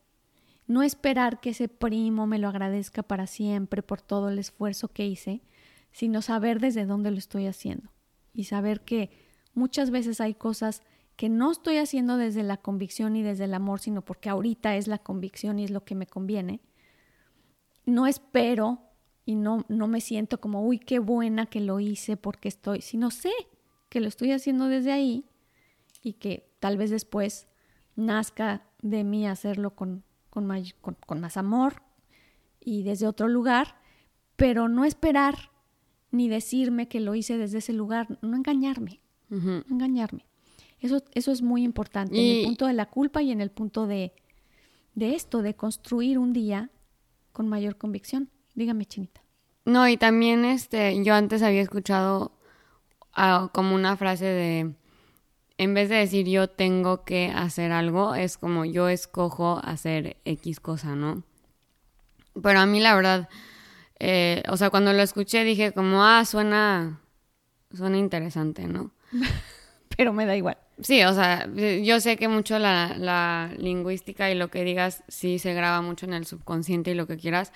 no 0.69 0.83
esperar 0.83 1.41
que 1.41 1.51
ese 1.51 1.67
primo 1.67 2.27
me 2.27 2.39
lo 2.39 2.47
agradezca 2.49 3.03
para 3.03 3.27
siempre 3.27 3.83
por 3.83 4.03
todo 4.03 4.29
el 4.29 4.39
esfuerzo 4.39 4.89
que 4.89 5.07
hice, 5.07 5.43
sino 5.93 6.23
saber 6.23 6.61
desde 6.61 6.85
dónde 6.85 7.11
lo 7.11 7.17
estoy 7.17 7.47
haciendo. 7.47 7.91
Y 8.35 8.45
saber 8.45 8.83
que 8.83 9.11
muchas 9.55 9.91
veces 9.91 10.21
hay 10.21 10.35
cosas 10.35 10.83
que 11.17 11.31
no 11.31 11.51
estoy 11.51 11.79
haciendo 11.79 12.19
desde 12.19 12.43
la 12.43 12.59
convicción 12.59 13.17
y 13.17 13.23
desde 13.23 13.45
el 13.45 13.55
amor, 13.55 13.81
sino 13.81 14.03
porque 14.03 14.29
ahorita 14.29 14.77
es 14.77 14.87
la 14.87 14.99
convicción 14.99 15.59
y 15.59 15.65
es 15.65 15.71
lo 15.71 15.85
que 15.85 15.95
me 15.95 16.07
conviene. 16.07 16.61
No 17.87 18.07
espero 18.07 18.83
y 19.25 19.35
no, 19.35 19.65
no 19.69 19.89
me 19.89 20.03
siento 20.03 20.39
como, 20.39 20.65
uy, 20.65 20.79
qué 20.79 20.99
buena 20.99 21.47
que 21.47 21.61
lo 21.61 21.81
hice 21.81 22.19
porque 22.19 22.49
estoy, 22.49 22.83
sino 22.83 23.11
sé 23.11 23.33
que 23.89 24.01
lo 24.01 24.07
estoy 24.07 24.33
haciendo 24.33 24.69
desde 24.69 24.93
ahí 24.93 25.25
y 26.03 26.13
que 26.13 26.53
tal 26.61 26.77
vez 26.77 26.91
después 26.91 27.49
nazca 27.97 28.67
de 28.83 29.03
mí 29.03 29.27
hacerlo 29.27 29.75
con, 29.75 30.05
con, 30.81 31.21
más 31.21 31.37
amor 31.37 31.83
y 32.61 32.83
desde 32.83 33.07
otro 33.07 33.29
lugar, 33.29 33.77
pero 34.37 34.69
no 34.69 34.85
esperar 34.85 35.51
ni 36.11 36.29
decirme 36.29 36.89
que 36.89 37.01
lo 37.01 37.15
hice 37.15 37.39
desde 37.39 37.59
ese 37.59 37.73
lugar, 37.73 38.19
no 38.23 38.37
engañarme, 38.37 39.01
no 39.29 39.65
engañarme. 39.71 40.27
Eso, 40.81 41.03
eso 41.15 41.33
es 41.33 41.43
muy 41.43 41.65
importante 41.65 42.17
en 42.17 42.39
el 42.39 42.45
punto 42.45 42.67
de 42.67 42.73
la 42.73 42.87
culpa 42.87 43.21
y 43.23 43.33
en 43.33 43.41
el 43.41 43.51
punto 43.51 43.87
de, 43.87 44.13
de 44.95 45.15
esto, 45.15 45.43
de 45.43 45.55
construir 45.55 46.19
un 46.19 46.33
día 46.33 46.71
con 47.33 47.49
mayor 47.49 47.77
convicción. 47.77 48.31
Dígame, 48.55 48.87
Chinita. 48.87 49.23
No, 49.65 49.87
y 49.87 49.97
también 49.97 50.45
este, 50.45 51.03
yo 51.05 51.15
antes 51.15 51.43
había 51.43 51.61
escuchado 51.61 52.33
ah, 53.13 53.51
como 53.53 53.75
una 53.75 53.97
frase 53.97 54.25
de, 54.25 54.75
en 55.59 55.75
vez 55.75 55.89
de 55.89 55.97
decir 55.97 56.27
yo 56.27 56.49
tengo 56.49 57.05
que 57.05 57.33
hacer 57.35 57.73
algo, 57.73 58.15
es 58.15 58.39
como 58.39 58.65
yo 58.65 58.89
escojo 58.89 59.61
hacer 59.63 60.17
X 60.25 60.61
cosa, 60.61 60.95
¿no? 60.95 61.25
Pero 62.41 62.61
a 62.61 62.67
mí 62.67 62.81
la 62.81 62.95
verdad, 62.95 63.29
eh, 63.99 64.45
o 64.49 64.57
sea, 64.57 64.71
cuando 64.71 64.93
lo 64.93 65.03
escuché 65.03 65.43
dije 65.43 65.73
como, 65.73 66.05
ah, 66.05 66.25
suena, 66.25 67.01
suena 67.75 67.99
interesante, 67.99 68.67
¿no? 68.67 68.93
Pero 69.97 70.13
me 70.13 70.27
da 70.27 70.37
igual. 70.37 70.59
Sí, 70.81 71.03
o 71.03 71.13
sea, 71.13 71.49
yo 71.83 71.99
sé 71.99 72.17
que 72.17 72.29
mucho 72.29 72.61
la, 72.61 72.95
la 72.97 73.51
lingüística 73.59 74.31
y 74.31 74.37
lo 74.37 74.49
que 74.49 74.63
digas 74.63 75.03
sí 75.09 75.41
se 75.41 75.55
graba 75.55 75.83
mucho 75.83 76.07
en 76.07 76.13
el 76.13 76.25
subconsciente 76.25 76.93
y 76.93 76.95
lo 76.95 77.09
que 77.09 77.17
quieras, 77.17 77.53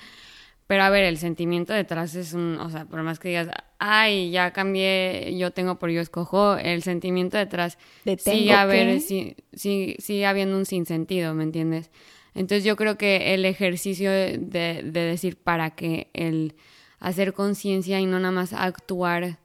pero 0.73 0.85
a 0.85 0.89
ver, 0.89 1.05
el 1.05 1.19
sentimiento 1.19 1.75
detrás 1.75 2.15
es 2.15 2.33
un, 2.33 2.57
o 2.59 2.71
sea, 2.71 2.87
por 2.87 3.03
más 3.03 3.19
que 3.19 3.29
digas, 3.29 3.49
ay, 3.79 4.31
ya 4.31 4.53
cambié, 4.55 5.37
yo 5.37 5.51
tengo 5.51 5.79
por 5.79 5.91
yo 5.91 6.01
escojo, 6.01 6.57
el 6.57 6.83
sentimiento 6.83 7.37
detrás 7.37 7.77
De 8.07 8.17
sigue, 8.17 8.55
haber, 8.55 9.01
sí, 9.03 9.37
sí- 9.53 9.97
sigue 9.99 10.25
habiendo 10.25 10.57
un 10.57 10.65
sinsentido, 10.65 11.35
¿me 11.35 11.43
entiendes? 11.45 11.91
Entonces 12.35 12.65
yo 12.65 12.75
creo 12.77 12.97
que 12.97 13.35
el 13.35 13.45
ejercicio 13.45 14.11
de, 14.11 14.39
de 14.39 15.01
decir 15.01 15.37
para 15.37 15.73
que 15.73 16.09
el 16.15 16.57
hacer 17.01 17.35
conciencia 17.35 18.01
y 18.01 18.07
no 18.07 18.19
nada 18.19 18.33
más 18.33 18.55
actuar 18.55 19.41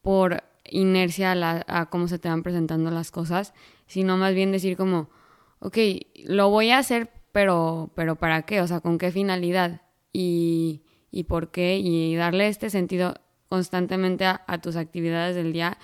por 0.00 0.44
inercia 0.70 1.32
a, 1.32 1.34
la- 1.34 1.64
a 1.68 1.90
cómo 1.90 2.08
se 2.08 2.18
te 2.18 2.30
van 2.30 2.42
presentando 2.42 2.90
las 2.90 3.10
cosas, 3.10 3.52
sino 3.86 4.16
más 4.16 4.32
bien 4.34 4.50
decir 4.50 4.78
como, 4.78 5.10
ok, 5.58 5.76
lo 6.24 6.48
voy 6.48 6.70
a 6.70 6.78
hacer, 6.78 7.10
pero, 7.32 7.90
pero 7.94 8.16
¿para 8.16 8.46
qué? 8.46 8.62
O 8.62 8.66
sea, 8.66 8.80
¿con 8.80 8.96
qué 8.96 9.10
finalidad? 9.12 9.82
Y, 10.14 10.80
y 11.10 11.24
por 11.24 11.50
qué? 11.50 11.76
Y 11.76 12.16
darle 12.16 12.48
este 12.48 12.70
sentido 12.70 13.14
constantemente 13.50 14.24
a, 14.24 14.42
a 14.46 14.62
tus 14.62 14.76
actividades 14.76 15.36
del 15.36 15.52
día, 15.52 15.76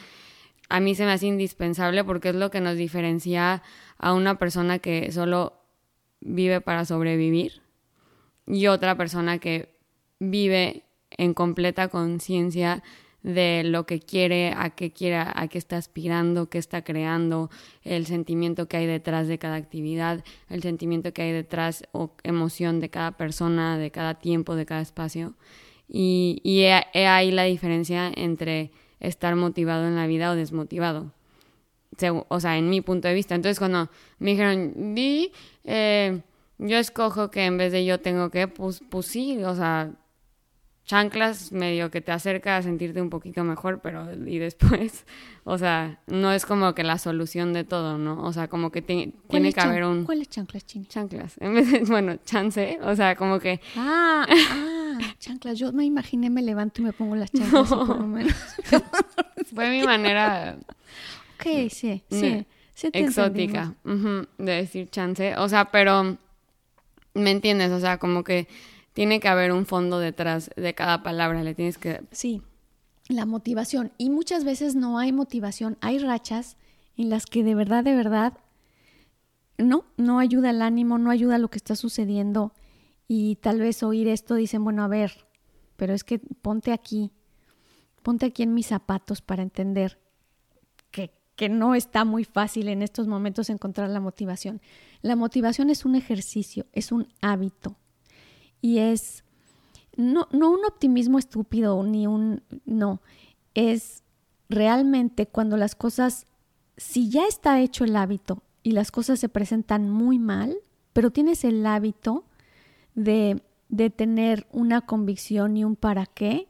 a 0.71 0.81
mí 0.81 0.95
se 0.95 1.05
me 1.05 1.13
hace 1.13 1.27
indispensable 1.27 2.05
porque 2.05 2.31
es 2.31 2.37
lo 2.37 2.51
que 2.51 2.63
nos 2.63 2.77
diferencia 2.77 3.63
a 3.99 4.15
una 4.15 4.39
persona 4.39 4.79
que 4.79 5.13
solo 5.13 5.61
vive 6.21 6.61
para 6.61 6.85
sobrevivir 6.85 7.61
y 8.47 8.67
otra 8.67 8.97
persona 8.97 9.39
que 9.39 9.75
vive 10.19 10.85
en 11.11 11.35
completa 11.35 11.89
conciencia 11.89 12.83
de 13.23 13.63
lo 13.65 13.85
que 13.87 14.01
quiere, 14.01 14.53
a 14.57 14.71
qué 14.71 14.93
quiere, 14.93 15.17
a 15.17 15.49
qué 15.49 15.59
está 15.59 15.77
aspirando, 15.77 16.49
qué 16.49 16.59
está 16.59 16.83
creando, 16.83 17.51
el 17.83 18.07
sentimiento 18.07 18.67
que 18.67 18.79
hay 18.79 18.87
detrás 18.87 19.29
de 19.29 19.39
cada 19.39 19.57
actividad, 19.57 20.25
el 20.49 20.63
sentimiento 20.63 21.13
que 21.13 21.23
hay 21.23 21.33
detrás 21.33 21.85
o 21.93 22.13
emoción 22.23 22.81
de 22.81 22.89
cada 22.89 23.13
persona, 23.13 23.79
de 23.79 23.91
cada 23.91 24.15
tiempo, 24.15 24.57
de 24.57 24.67
cada 24.67 24.81
espacio. 24.81 25.35
Y, 25.89 26.41
y 26.45 26.65
ahí 26.65 27.31
la 27.31 27.45
diferencia 27.45 28.11
entre 28.15 28.71
estar 29.01 29.35
motivado 29.35 29.87
en 29.87 29.97
la 29.97 30.07
vida 30.07 30.31
o 30.31 30.37
desmotivado. 30.37 31.13
O 32.29 32.41
sea, 32.41 32.57
en 32.57 32.71
mi 32.71 32.81
punto 32.81 33.09
de 33.09 33.15
vista. 33.15 33.35
Entonces, 33.35 33.59
cuando 33.59 33.91
me 34.19 34.31
dijeron, 34.31 34.95
di, 34.95 35.33
eh, 35.65 36.21
yo 36.59 36.79
escojo 36.79 37.31
que 37.31 37.45
en 37.45 37.59
vez 37.59 37.73
de 37.73 37.85
yo 37.85 38.01
tengo 38.01 38.31
que, 38.31 38.49
pues, 38.49 38.83
pues 38.89 39.07
sí, 39.07 39.43
o 39.45 39.55
sea, 39.55 39.93
chanclas 40.91 41.53
medio 41.53 41.89
que 41.93 42.01
te 42.01 42.11
acerca 42.11 42.57
a 42.57 42.63
sentirte 42.63 43.01
un 43.01 43.11
poquito 43.11 43.45
mejor, 43.45 43.79
pero 43.81 44.09
y 44.27 44.39
después, 44.39 45.05
o 45.45 45.57
sea, 45.57 46.01
no 46.09 46.33
es 46.33 46.45
como 46.45 46.75
que 46.75 46.83
la 46.83 46.99
solución 46.99 47.53
de 47.53 47.63
todo, 47.63 47.97
¿no? 47.97 48.25
O 48.25 48.33
sea, 48.33 48.49
como 48.49 48.73
que 48.73 48.83
ti- 48.83 48.95
tiene 48.97 49.15
¿Cuáles 49.29 49.55
que 49.55 49.61
haber 49.61 49.85
un 49.85 50.05
¿Cuáles 50.05 50.29
chanclas, 50.29 50.67
Chini? 50.67 50.87
chanclas, 50.87 51.37
en 51.41 51.55
vez 51.55 51.71
de, 51.71 51.79
bueno, 51.85 52.17
chance, 52.25 52.79
o 52.83 52.97
sea, 52.97 53.15
como 53.15 53.39
que 53.39 53.61
Ah, 53.77 54.27
ah, 54.51 54.99
chanclas. 55.21 55.59
Yo 55.61 55.73
me 55.73 55.85
imaginé, 55.85 56.29
me 56.29 56.43
levanto 56.43 56.83
y 56.83 56.87
me 56.87 56.93
pongo 56.93 57.15
las 57.15 57.31
chanclas, 57.31 57.69
por 57.69 57.89
lo 58.01 58.07
menos. 58.09 58.35
fue 59.55 59.71
mi 59.71 59.85
manera 59.85 60.57
Ok, 61.37 61.71
sí, 61.71 62.03
sí. 62.11 62.45
sí 62.75 62.91
te 62.91 62.99
exótica 62.99 63.75
de 63.87 64.53
decir 64.53 64.91
chance, 64.91 65.37
o 65.37 65.49
sea, 65.49 65.67
pero 65.71 66.17
¿me 67.15 67.31
entiendes? 67.31 67.71
O 67.71 67.79
sea, 67.81 67.99
como 67.99 68.25
que 68.25 68.49
tiene 68.93 69.21
que 69.21 69.29
haber 69.29 69.53
un 69.53 69.67
fondo 69.67 69.99
detrás 69.99 70.51
de 70.57 70.75
cada 70.75 71.03
palabra, 71.03 71.43
le 71.43 71.55
tienes 71.55 71.79
que 71.79 72.03
Sí, 72.11 72.43
la 73.09 73.27
motivación. 73.27 73.93
Y 73.99 74.11
muchas 74.11 74.45
veces 74.45 74.75
no 74.75 74.99
hay 74.99 75.13
motivación, 75.13 75.77
hay 75.81 75.99
rachas 75.99 76.57
en 76.97 77.11
las 77.11 77.27
que 77.27 77.45
de 77.45 77.55
verdad, 77.55 77.85
de 77.85 77.95
verdad, 77.95 78.35
no, 79.59 79.85
no 79.97 80.19
ayuda 80.19 80.51
el 80.51 80.63
ánimo, 80.63 80.99
no 80.99 81.11
ayuda 81.11 81.39
lo 81.39 81.49
que 81.49 81.59
está 81.59 81.77
sucediendo. 81.77 82.53
Y 83.09 83.37
tal 83.37 83.59
vez 83.59 83.83
oír 83.83 84.09
esto 84.09 84.35
dicen, 84.35 84.65
bueno, 84.65 84.85
a 84.85 84.89
ver, 84.89 85.27
pero 85.77 85.93
es 85.93 86.05
que 86.05 86.19
ponte 86.19 86.73
aquí, 86.73 87.11
ponte 88.03 88.27
aquí 88.27 88.43
en 88.43 88.55
mis 88.55 88.67
zapatos 88.67 89.23
para 89.23 89.43
entender 89.43 89.99
que, 90.91 91.13
que 91.37 91.49
no 91.49 91.75
está 91.75 92.05
muy 92.05 92.25
fácil 92.25 92.69
en 92.69 92.83
estos 92.83 93.09
momentos 93.09 93.51
encontrar 93.51 93.91
la 93.91 94.01
motivación. 94.01 94.61
La 95.03 95.17
motivación 95.17 95.71
es 95.71 95.85
un 95.85 95.97
ejercicio, 95.97 96.67
es 96.73 96.93
un 96.93 97.09
hábito 97.21 97.80
y 98.61 98.79
es 98.79 99.25
no, 99.97 100.29
no 100.33 100.51
un 100.51 100.65
optimismo 100.65 101.19
estúpido 101.19 101.83
ni 101.83 102.07
un 102.07 102.43
no, 102.65 103.01
es 103.55 104.03
realmente 104.49 105.27
cuando 105.27 105.57
las 105.57 105.75
cosas, 105.75 106.27
si 106.77 107.09
ya 107.09 107.27
está 107.27 107.61
hecho 107.61 107.85
el 107.85 107.97
hábito 107.97 108.43
y 108.63 108.73
las 108.73 108.91
cosas 108.91 109.21
se 109.21 109.29
presentan 109.29 109.91
muy 109.91 110.19
mal, 110.19 110.57
pero 110.93 111.11
tienes 111.11 111.45
el 111.45 111.65
hábito 111.67 112.25
de, 112.95 113.43
de 113.69 113.91
tener 113.91 114.47
una 114.53 114.81
convicción 114.81 115.57
y 115.57 115.65
un 115.65 115.77
para 115.77 116.07
qué, 116.07 116.49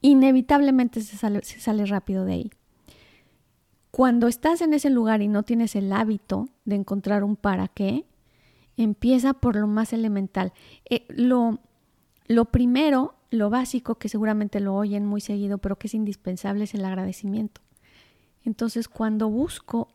inevitablemente 0.00 1.00
se 1.00 1.16
sale, 1.16 1.42
se 1.44 1.60
sale 1.60 1.86
rápido 1.86 2.24
de 2.24 2.32
ahí. 2.32 2.50
Cuando 3.90 4.28
estás 4.28 4.60
en 4.60 4.74
ese 4.74 4.90
lugar 4.90 5.22
y 5.22 5.28
no 5.28 5.42
tienes 5.42 5.74
el 5.74 5.92
hábito 5.92 6.48
de 6.64 6.76
encontrar 6.76 7.24
un 7.24 7.36
para 7.36 7.68
qué, 7.68 8.04
empieza 8.76 9.34
por 9.34 9.56
lo 9.56 9.66
más 9.66 9.92
elemental. 9.92 10.52
Eh, 10.88 11.06
lo, 11.08 11.60
lo 12.26 12.46
primero, 12.46 13.14
lo 13.30 13.50
básico, 13.50 13.96
que 13.96 14.08
seguramente 14.08 14.60
lo 14.60 14.74
oyen 14.74 15.06
muy 15.06 15.20
seguido, 15.20 15.58
pero 15.58 15.78
que 15.78 15.86
es 15.86 15.94
indispensable, 15.94 16.64
es 16.64 16.74
el 16.74 16.84
agradecimiento. 16.84 17.60
Entonces, 18.44 18.88
cuando 18.88 19.28
busco 19.28 19.88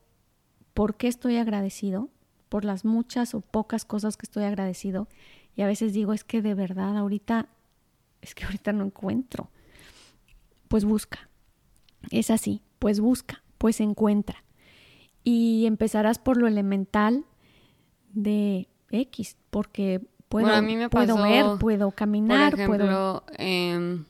por 0.73 0.95
qué 0.95 1.07
estoy 1.07 1.37
agradecido, 1.37 2.09
por 2.49 2.65
las 2.65 2.83
muchas 2.83 3.33
o 3.33 3.41
pocas 3.41 3.85
cosas 3.85 4.17
que 4.17 4.25
estoy 4.25 4.43
agradecido, 4.43 5.07
y 5.55 5.61
a 5.61 5.67
veces 5.67 5.93
digo, 5.93 6.13
es 6.13 6.23
que 6.23 6.41
de 6.41 6.53
verdad 6.53 6.97
ahorita, 6.97 7.47
es 8.21 8.35
que 8.35 8.45
ahorita 8.45 8.73
no 8.73 8.85
encuentro, 8.85 9.49
pues 10.67 10.85
busca. 10.85 11.29
Es 12.09 12.31
así, 12.31 12.61
pues 12.79 12.99
busca, 12.99 13.43
pues 13.57 13.79
encuentra. 13.79 14.43
Y 15.23 15.65
empezarás 15.65 16.17
por 16.17 16.37
lo 16.37 16.47
elemental 16.47 17.25
de 18.13 18.67
X, 18.91 19.37
porque 19.49 20.01
puedo, 20.29 20.45
Bueno, 20.45 20.57
a 20.57 20.61
mí 20.61 20.75
me 20.75 20.89
puedo 20.89 21.15
pasó, 21.15 21.23
ver, 21.23 21.45
puedo 21.59 21.91
caminar, 21.91 22.55
Por 22.55 22.65
puedo... 22.67 22.83
ejemplo, 22.83 23.23
em, 23.37 24.05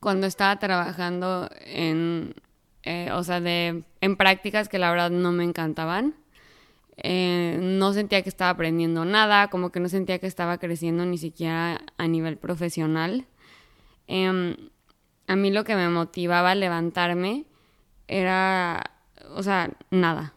cuando 0.00 0.26
estaba 0.26 0.58
trabajando 0.58 1.48
en, 1.64 2.34
eh, 2.82 3.10
o 3.12 3.22
sea, 3.22 3.40
de, 3.40 3.84
en 4.00 4.16
prácticas 4.16 4.68
que 4.68 4.78
la 4.78 4.90
verdad 4.90 5.10
no 5.10 5.32
me 5.32 5.44
encantaban, 5.44 6.14
eh, 6.96 7.58
no 7.60 7.92
sentía 7.92 8.22
que 8.22 8.28
estaba 8.28 8.50
aprendiendo 8.50 9.04
nada, 9.04 9.48
como 9.48 9.70
que 9.70 9.80
no 9.80 9.88
sentía 9.88 10.18
que 10.18 10.26
estaba 10.26 10.58
creciendo 10.58 11.04
ni 11.04 11.18
siquiera 11.18 11.80
a 11.96 12.06
nivel 12.06 12.36
profesional. 12.36 13.26
Em, 14.06 14.56
a 15.26 15.36
mí 15.36 15.50
lo 15.50 15.64
que 15.64 15.74
me 15.74 15.88
motivaba 15.88 16.50
a 16.52 16.54
levantarme 16.54 17.46
era, 18.06 18.90
o 19.34 19.42
sea, 19.42 19.70
nada. 19.90 20.34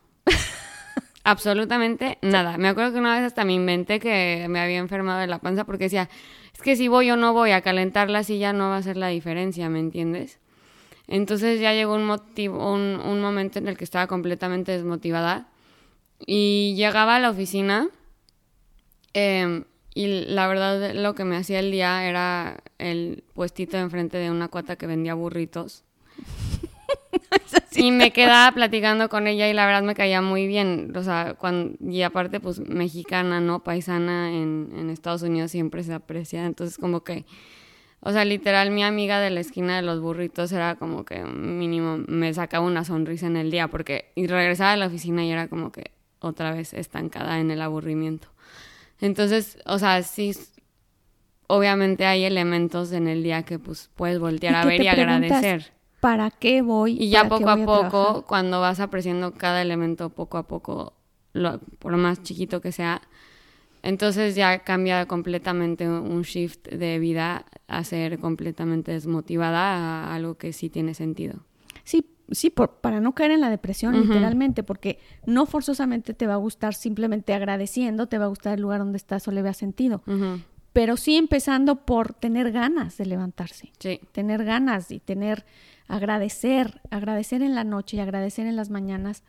Absolutamente 1.28 2.20
nada. 2.22 2.58
Me 2.58 2.70
acuerdo 2.70 2.94
que 2.94 3.00
una 3.00 3.14
vez 3.14 3.26
hasta 3.26 3.44
me 3.44 3.52
inventé 3.52 4.00
que 4.00 4.46
me 4.50 4.62
había 4.62 4.78
enfermado 4.78 5.20
de 5.20 5.28
la 5.28 5.40
panza 5.40 5.66
porque 5.66 5.84
decía, 5.84 6.10
es 6.54 6.62
que 6.62 6.78
si 6.78 6.88
voy 6.88 7.12
o 7.12 7.18
no 7.18 7.34
voy 7.34 7.52
a 7.52 7.60
calentar 7.60 8.10
la 8.10 8.24
silla 8.24 8.54
no 8.54 8.70
va 8.70 8.78
a 8.78 8.82
ser 8.82 8.96
la 8.96 9.10
diferencia, 9.10 9.68
¿me 9.68 9.82
entiendes? 9.82 10.40
Entonces 11.06 11.60
ya 11.60 11.74
llegó 11.74 11.96
un, 11.96 12.06
motivo, 12.06 12.74
un, 12.74 13.02
un 13.04 13.20
momento 13.20 13.60
en 13.60 13.68
el 13.68 13.78
que 13.78 13.84
estaba 13.84 14.08
completamente 14.08 14.72
desmotivada 14.72 15.50
y 16.26 16.76
llegaba 16.78 17.18
a 17.18 17.20
la 17.20 17.32
oficina 17.32 17.90
eh, 19.14 19.66
y 19.94 20.08
la 20.30 20.48
verdad 20.48 20.94
lo 20.94 21.14
que 21.14 21.26
me 21.26 21.36
hacía 21.36 21.60
el 21.60 21.72
día 21.72 22.08
era 22.08 22.64
el 22.78 23.26
puestito 23.34 23.76
enfrente 23.76 24.18
de 24.18 24.32
una 24.32 24.48
cuata 24.48 24.78
que 24.78 24.88
vendía 24.88 25.14
burritos. 25.14 25.84
Y 27.78 27.92
me 27.92 28.12
quedaba 28.12 28.52
platicando 28.54 29.08
con 29.08 29.28
ella 29.28 29.48
y 29.48 29.54
la 29.54 29.66
verdad 29.66 29.84
me 29.84 29.94
caía 29.94 30.22
muy 30.22 30.48
bien. 30.48 30.92
O 30.96 31.04
sea, 31.04 31.36
cuando, 31.36 31.78
y 31.80 32.02
aparte, 32.02 32.40
pues 32.40 32.60
mexicana, 32.60 33.40
¿no? 33.40 33.64
Paisana 33.64 34.32
en, 34.32 34.72
en 34.76 34.90
Estados 34.90 35.22
Unidos 35.22 35.52
siempre 35.52 35.84
se 35.84 35.94
aprecia. 35.94 36.46
Entonces, 36.46 36.78
como 36.78 37.04
que, 37.04 37.26
o 38.00 38.12
sea, 38.12 38.26
literal, 38.26 38.72
mi 38.72 38.84
amiga 38.84 39.20
de 39.20 39.30
la 39.30 39.42
esquina 39.42 39.76
de 39.76 39.84
los 39.84 40.02
burritos 40.02 40.52
era 40.52 40.76
como 40.76 41.06
que 41.06 41.24
mínimo 41.24 41.98
me 42.08 42.34
sacaba 42.34 42.66
una 42.66 42.84
sonrisa 42.84 43.28
en 43.28 43.38
el 43.38 43.52
día 43.52 43.68
porque 43.68 44.12
y 44.16 44.26
regresaba 44.28 44.72
a 44.72 44.78
la 44.78 44.88
oficina 44.88 45.24
y 45.24 45.32
era 45.32 45.48
como 45.48 45.72
que 45.72 45.92
otra 46.20 46.54
vez 46.54 46.74
estancada 46.74 47.40
en 47.40 47.52
el 47.52 47.62
aburrimiento. 47.62 48.28
Entonces, 49.00 49.60
o 49.66 49.78
sea, 49.78 50.02
sí, 50.02 50.34
obviamente 51.48 52.06
hay 52.06 52.24
elementos 52.24 52.92
en 52.92 53.08
el 53.08 53.22
día 53.24 53.44
que 53.44 53.60
pues 53.60 53.90
puedes 53.96 54.20
voltear 54.20 54.56
a 54.56 54.66
ver 54.66 54.82
y 54.82 54.88
agradecer. 54.88 55.77
¿Para 56.08 56.32
qué 56.32 56.62
voy? 56.62 56.94
Y 56.98 57.10
ya 57.10 57.24
¿Para 57.28 57.38
qué 57.38 57.44
poco 57.44 57.50
a 57.74 57.90
poco, 57.90 58.26
cuando 58.26 58.62
vas 58.62 58.80
apreciando 58.80 59.34
cada 59.34 59.62
elemento 59.62 60.10
poco 60.10 60.38
a 60.38 60.48
poco, 60.48 60.94
lo- 61.34 61.60
por 61.80 61.98
más 61.98 62.24
chiquito 62.24 62.62
que 62.62 62.72
sea, 62.72 63.02
entonces 63.84 64.34
ya 64.34 64.60
cambia 64.60 65.06
completamente 65.06 65.86
un 65.90 66.22
shift 66.22 66.66
de 66.70 66.98
vida 67.00 67.44
a 67.68 67.84
ser 67.84 68.20
completamente 68.20 68.94
desmotivada 68.94 70.06
a 70.06 70.16
algo 70.16 70.36
que 70.36 70.54
sí 70.54 70.70
tiene 70.70 70.94
sentido. 70.94 71.40
Sí, 71.84 72.06
sí, 72.32 72.52
para 72.52 73.02
no 73.02 73.14
caer 73.14 73.32
en 73.32 73.42
la 73.42 73.50
depresión, 73.50 74.00
literalmente, 74.00 74.64
porque 74.64 75.00
no 75.26 75.46
forzosamente 75.46 76.14
te 76.14 76.26
va 76.26 76.36
a 76.36 76.38
gustar 76.38 76.74
simplemente 76.74 77.34
agradeciendo, 77.34 78.08
te 78.08 78.18
va 78.18 78.26
a 78.26 78.30
gustar 78.30 78.54
el 78.54 78.62
lugar 78.62 78.80
donde 78.80 78.96
estás 78.98 79.28
o 79.28 79.32
le 79.32 79.42
veas 79.42 79.58
sentido. 79.58 80.04
Pero 80.72 80.96
sí 80.96 81.18
empezando 81.18 81.86
por 81.86 82.14
tener 82.14 82.52
ganas 82.52 82.98
de 82.98 83.08
levantarse. 83.08 83.72
Sí. 83.80 84.00
Tener 84.12 84.44
ganas 84.46 84.92
y 84.92 85.00
tener, 85.00 85.44
agradecer, 85.88 86.82
agradecer 86.90 87.42
en 87.42 87.56
la 87.56 87.64
noche 87.64 87.98
y 87.98 88.00
agradecer 88.00 88.46
en 88.48 88.56
las 88.56 88.70
mañanas. 88.70 89.24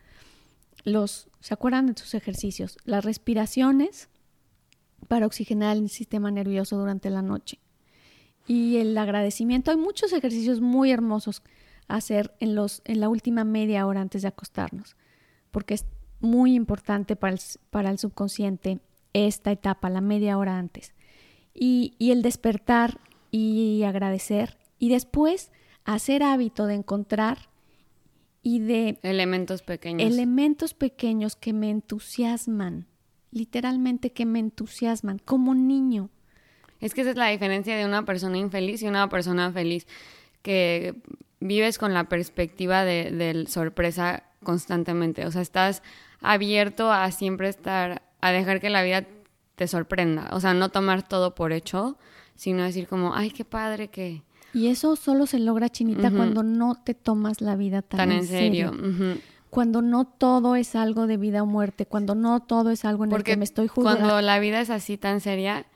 Los, 0.85 1.29
¿se 1.41 1.55
acuerdan 1.55 1.87
de 1.87 1.97
sus 1.97 2.15
ejercicios? 2.15 2.79
Las 2.85 3.05
respiraciones 3.05 4.09
para 5.07 5.27
oxigenar 5.27 5.77
el 5.77 5.89
sistema 5.89 6.31
nervioso 6.31 6.77
durante 6.77 7.11
la 7.11 7.23
noche. 7.23 7.59
Y 8.47 8.79
el 8.79 8.97
agradecimiento. 8.97 9.71
Hay 9.71 9.77
muchos 9.77 10.13
ejercicios 10.13 10.61
muy 10.61 10.91
hermosos 10.91 11.43
hacer 11.87 12.35
en, 12.41 12.55
los, 12.55 12.83
en 12.85 13.01
la 13.01 13.09
última 13.09 13.45
media 13.45 13.87
hora 13.87 14.01
antes 14.01 14.23
de 14.23 14.29
acostarnos, 14.29 14.97
porque 15.51 15.75
es 15.75 15.87
muy 16.21 16.55
importante 16.55 17.17
para 17.17 17.35
el, 17.35 17.41
para 17.71 17.91
el 17.91 17.99
subconsciente 17.99 18.81
esta 19.13 19.53
etapa, 19.53 19.89
la 19.89 20.01
media 20.01 20.39
hora 20.39 20.59
antes. 20.59 20.95
Y, 21.55 21.95
y 21.99 22.11
el 22.11 22.23
despertar 22.23 23.01
y 23.31 23.83
agradecer 23.85 24.59
y 24.79 24.89
después 24.89 25.51
hacer 25.89 26.23
hábito 26.23 26.67
de 26.67 26.75
encontrar 26.75 27.49
y 28.43 28.61
de 28.61 28.99
elementos 29.03 29.63
pequeños. 29.63 30.13
Elementos 30.13 30.75
pequeños 30.75 31.35
que 31.35 31.55
me 31.55 31.71
entusiasman, 31.71 32.87
literalmente 33.31 34.13
que 34.13 34.27
me 34.27 34.39
entusiasman, 34.39 35.19
como 35.19 35.55
niño. 35.55 36.11
Es 36.81 36.93
que 36.93 37.01
esa 37.01 37.11
es 37.11 37.17
la 37.17 37.29
diferencia 37.29 37.75
de 37.77 37.87
una 37.87 38.05
persona 38.05 38.37
infeliz 38.37 38.83
y 38.83 38.87
una 38.87 39.09
persona 39.09 39.51
feliz, 39.51 39.87
que 40.43 40.95
vives 41.41 41.79
con 41.79 41.95
la 41.95 42.05
perspectiva 42.05 42.85
de, 42.85 43.47
sorpresa 43.49 44.25
constantemente. 44.45 45.25
O 45.25 45.31
sea, 45.31 45.41
estás 45.41 45.83
abierto 46.21 46.93
a 46.93 47.11
siempre 47.13 47.49
estar, 47.49 48.03
a 48.21 48.31
dejar 48.31 48.61
que 48.61 48.69
la 48.69 48.83
vida 48.83 49.07
te 49.57 49.67
sorprenda. 49.67 50.29
O 50.33 50.41
sea, 50.41 50.53
no 50.53 50.69
tomar 50.69 51.07
todo 51.09 51.35
por 51.35 51.53
hecho, 51.53 51.97
sino 52.35 52.63
decir 52.63 52.87
como, 52.89 53.15
ay, 53.15 53.31
qué 53.31 53.47
padre 53.47 53.89
que... 53.89 54.23
Y 54.53 54.69
eso 54.69 54.97
solo 54.97 55.27
se 55.27 55.39
logra, 55.39 55.69
Chinita, 55.69 56.11
cuando 56.11 56.43
no 56.43 56.75
te 56.83 56.95
tomas 56.95 57.41
la 57.41 57.57
vida 57.57 57.83
tan, 57.83 58.13
en 58.13 58.27
serio. 58.27 58.73
Cuando 59.51 59.81
no 59.81 60.07
todo 60.07 60.57
es 60.57 60.75
algo 60.75 61.07
de 61.07 61.17
vida 61.17 61.43
o 61.43 61.47
muerte, 61.47 61.87
cuando 61.87 62.15
no 62.15 62.41
todo 62.41 62.71
es 62.71 62.85
algo 62.85 63.05
en 63.05 63.13
el 63.13 63.23
que 63.23 63.37
me 63.37 63.45
estoy 63.45 63.67
jugando. 63.67 64.01
Cuando 64.01 64.21
la 64.21 64.39
vida 64.39 64.61
es 64.61 64.69
así 64.69 64.99
tan 64.99 65.21
seria, 65.21 65.67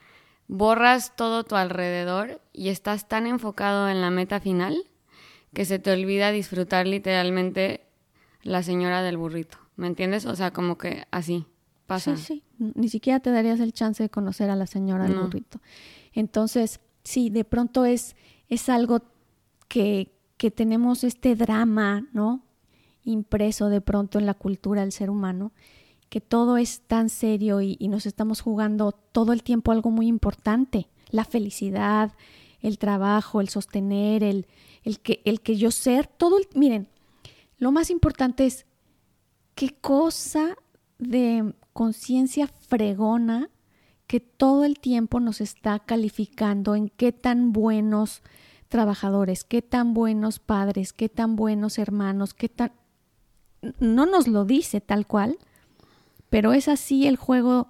borras 0.47 1.15
todo 1.15 1.43
tu 1.43 1.55
alrededor 1.55 2.41
y 2.51 2.69
estás 2.69 3.07
tan 3.07 3.25
enfocado 3.25 3.89
en 3.89 4.01
la 4.01 4.11
meta 4.11 4.39
final 4.39 4.83
que 5.53 5.65
se 5.65 5.79
te 5.79 5.91
olvida 5.91 6.31
disfrutar 6.31 6.87
literalmente 6.87 7.85
la 8.43 8.63
señora 8.63 9.01
del 9.01 9.17
burrito. 9.17 9.57
¿Me 9.75 9.87
entiendes? 9.87 10.25
O 10.25 10.35
sea, 10.35 10.51
como 10.51 10.77
que 10.77 11.05
así 11.11 11.47
pasa. 11.87 12.15
Sí, 12.17 12.23
sí. 12.23 12.43
Ni 12.75 12.89
siquiera 12.89 13.19
te 13.19 13.31
darías 13.31 13.59
el 13.59 13.73
chance 13.73 14.03
de 14.03 14.09
conocer 14.09 14.49
a 14.49 14.55
la 14.55 14.67
señora 14.67 15.05
del 15.05 15.17
burrito. 15.17 15.59
Entonces, 16.13 16.79
sí, 17.03 17.29
de 17.29 17.43
pronto 17.43 17.85
es, 17.85 18.15
es 18.53 18.69
algo 18.69 19.01
que, 19.67 20.11
que 20.37 20.51
tenemos 20.51 21.03
este 21.03 21.35
drama, 21.35 22.07
¿no? 22.13 22.43
Impreso 23.03 23.69
de 23.69 23.81
pronto 23.81 24.19
en 24.19 24.25
la 24.25 24.33
cultura 24.33 24.81
del 24.81 24.91
ser 24.91 25.09
humano, 25.09 25.51
que 26.09 26.21
todo 26.21 26.57
es 26.57 26.81
tan 26.81 27.09
serio 27.09 27.61
y, 27.61 27.75
nos 27.87 28.05
estamos 28.05 28.41
jugando 28.41 28.91
todo 28.91 29.33
el 29.33 29.41
tiempo 29.41 29.71
algo 29.71 29.89
muy 29.89 30.07
importante. 30.07 30.87
La 31.09 31.25
felicidad, 31.25 32.13
el 32.61 32.77
trabajo, 32.77 33.41
el 33.41 33.49
sostener, 33.49 34.23
el, 34.23 34.47
el 34.83 34.99
que, 34.99 35.21
el 35.25 35.41
que 35.41 35.55
yo 35.55 35.71
ser, 35.71 36.07
todo, 36.07 36.37
el, 36.37 36.47
miren, 36.53 36.87
lo 37.57 37.71
más 37.71 37.89
importante 37.89 38.45
es 38.45 38.65
qué 39.55 39.69
cosa 39.69 40.55
de 40.99 41.53
conciencia 41.73 42.47
fregona 42.47 43.49
que 44.13 44.19
todo 44.19 44.63
el 44.63 44.77
tiempo 44.77 45.19
nos 45.19 45.41
está 45.41 45.79
calificando 45.79 46.75
en 46.75 46.89
qué 46.89 47.11
tan 47.11 47.51
buenos 47.51 48.21
trabajadores, 48.67 49.43
qué 49.43 49.63
tan 49.63 49.95
buenos 49.95 50.37
padres, 50.37 50.93
qué 50.93 51.09
tan 51.09 51.35
buenos 51.35 51.79
hermanos, 51.79 52.35
qué 52.35 52.47
tan... 52.47 52.73
No 53.79 54.05
nos 54.05 54.27
lo 54.27 54.45
dice 54.45 54.81
tal 54.81 55.07
cual, 55.07 55.39
pero 56.29 56.53
es 56.53 56.67
así 56.67 57.07
el 57.07 57.15
juego, 57.15 57.69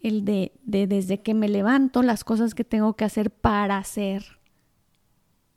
el 0.00 0.24
de, 0.24 0.52
de 0.62 0.86
desde 0.86 1.20
que 1.20 1.34
me 1.34 1.50
levanto, 1.50 2.02
las 2.02 2.24
cosas 2.24 2.54
que 2.54 2.64
tengo 2.64 2.96
que 2.96 3.04
hacer 3.04 3.30
para 3.30 3.84
ser 3.84 4.38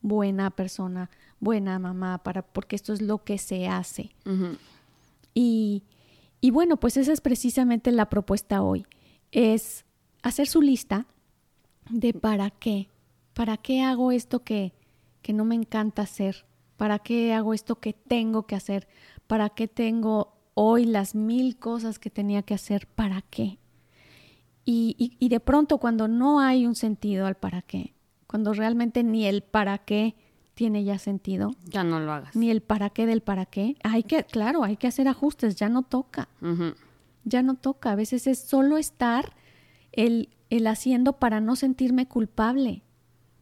buena 0.02 0.52
persona, 0.52 1.10
buena 1.40 1.80
mamá, 1.80 2.24
para, 2.24 2.42
porque 2.42 2.76
esto 2.76 2.92
es 2.92 3.02
lo 3.02 3.24
que 3.24 3.38
se 3.38 3.70
hace. 3.70 4.14
y, 5.34 5.84
y 6.42 6.52
bueno, 6.52 6.76
pues 6.76 6.98
esa 6.98 7.14
es 7.14 7.22
precisamente 7.22 7.94
la 7.94 8.10
propuesta 8.10 8.62
hoy, 8.62 8.86
es 9.32 9.86
hacer 10.26 10.48
su 10.48 10.62
lista 10.62 11.06
de 11.90 12.14
para 12.14 12.50
qué, 12.50 12.90
para 13.34 13.58
qué 13.58 13.84
hago 13.84 14.12
esto 14.12 14.44
que, 14.44 14.74
que 15.22 15.34
no 15.34 15.46
me 15.46 15.54
encanta 15.54 16.02
hacer, 16.02 16.46
para 16.78 17.00
qué 17.00 17.32
hago 17.34 17.54
esto 17.54 17.80
que 17.80 17.94
tengo 17.94 18.48
que 18.48 18.56
hacer, 18.56 18.88
para 19.28 19.50
qué 19.50 19.68
tengo 19.68 20.34
hoy 20.56 20.86
las 20.86 21.14
mil 21.14 21.58
cosas 21.58 22.00
que 22.00 22.10
tenía 22.10 22.42
que 22.42 22.56
hacer, 22.56 22.88
para 22.88 23.22
qué. 23.22 23.60
Y, 24.66 24.96
y, 24.98 25.16
y 25.20 25.30
de 25.30 25.40
pronto 25.40 25.78
cuando 25.78 26.08
no 26.08 26.40
hay 26.40 26.66
un 26.66 26.76
sentido 26.76 27.28
al 27.28 27.36
para 27.36 27.62
qué, 27.62 27.94
cuando 28.26 28.52
realmente 28.54 29.04
ni 29.04 29.28
el 29.28 29.44
para 29.44 29.78
qué 29.78 30.16
tiene 30.56 30.84
ya 30.84 30.98
sentido. 30.98 31.52
Ya 31.66 31.84
no 31.84 32.00
lo 32.00 32.12
hagas. 32.12 32.36
Ni 32.36 32.50
el 32.50 32.62
para 32.62 32.90
qué 32.90 33.06
del 33.06 33.22
para 33.22 33.46
qué. 33.46 33.76
Hay 33.84 34.02
que, 34.02 34.24
claro, 34.24 34.64
hay 34.64 34.78
que 34.78 34.88
hacer 34.88 35.08
ajustes, 35.08 35.56
ya 35.56 35.70
no 35.70 35.84
toca. 35.84 36.30
Ya 37.26 37.44
no 37.44 37.54
toca. 37.56 37.92
A 37.92 37.96
veces 37.96 38.26
es 38.26 38.40
solo 38.40 38.78
estar 38.78 39.36
el, 39.96 40.30
el 40.50 40.68
haciendo 40.68 41.14
para 41.14 41.42
no 41.42 41.56
sentirme 41.56 42.08
culpable, 42.08 42.84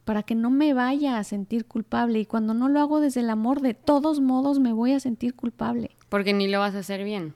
para 0.04 0.22
que 0.22 0.34
no 0.34 0.50
me 0.50 0.74
vaya 0.74 1.18
a 1.18 1.24
sentir 1.24 1.66
culpable. 1.66 2.20
Y 2.20 2.26
cuando 2.26 2.54
no 2.54 2.68
lo 2.68 2.80
hago 2.80 3.00
desde 3.00 3.20
el 3.20 3.30
amor, 3.30 3.60
de 3.60 3.74
todos 3.74 4.20
modos 4.20 4.60
me 4.60 4.72
voy 4.72 4.92
a 4.92 5.00
sentir 5.00 5.34
culpable. 5.34 5.96
Porque 6.08 6.32
ni 6.32 6.48
lo 6.48 6.60
vas 6.60 6.74
a 6.74 6.80
hacer 6.80 7.04
bien. 7.04 7.34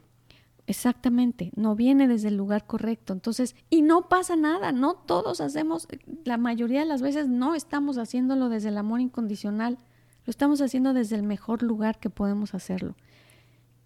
Exactamente, 0.69 1.51
no 1.55 1.75
viene 1.75 2.07
desde 2.07 2.27
el 2.27 2.37
lugar 2.37 2.67
correcto. 2.67 3.11
Entonces, 3.11 3.55
y 3.71 3.81
no 3.81 4.07
pasa 4.07 4.35
nada, 4.35 4.71
no 4.71 4.93
todos 4.93 5.41
hacemos, 5.41 5.87
la 6.25 6.37
mayoría 6.37 6.81
de 6.81 6.85
las 6.85 7.01
veces 7.01 7.27
no 7.27 7.55
estamos 7.55 7.97
haciéndolo 7.97 8.49
desde 8.49 8.69
el 8.69 8.77
amor 8.77 9.01
incondicional, 9.01 9.79
lo 10.27 10.29
estamos 10.29 10.61
haciendo 10.61 10.93
desde 10.93 11.15
el 11.15 11.23
mejor 11.23 11.63
lugar 11.63 11.99
que 11.99 12.11
podemos 12.11 12.53
hacerlo. 12.53 12.95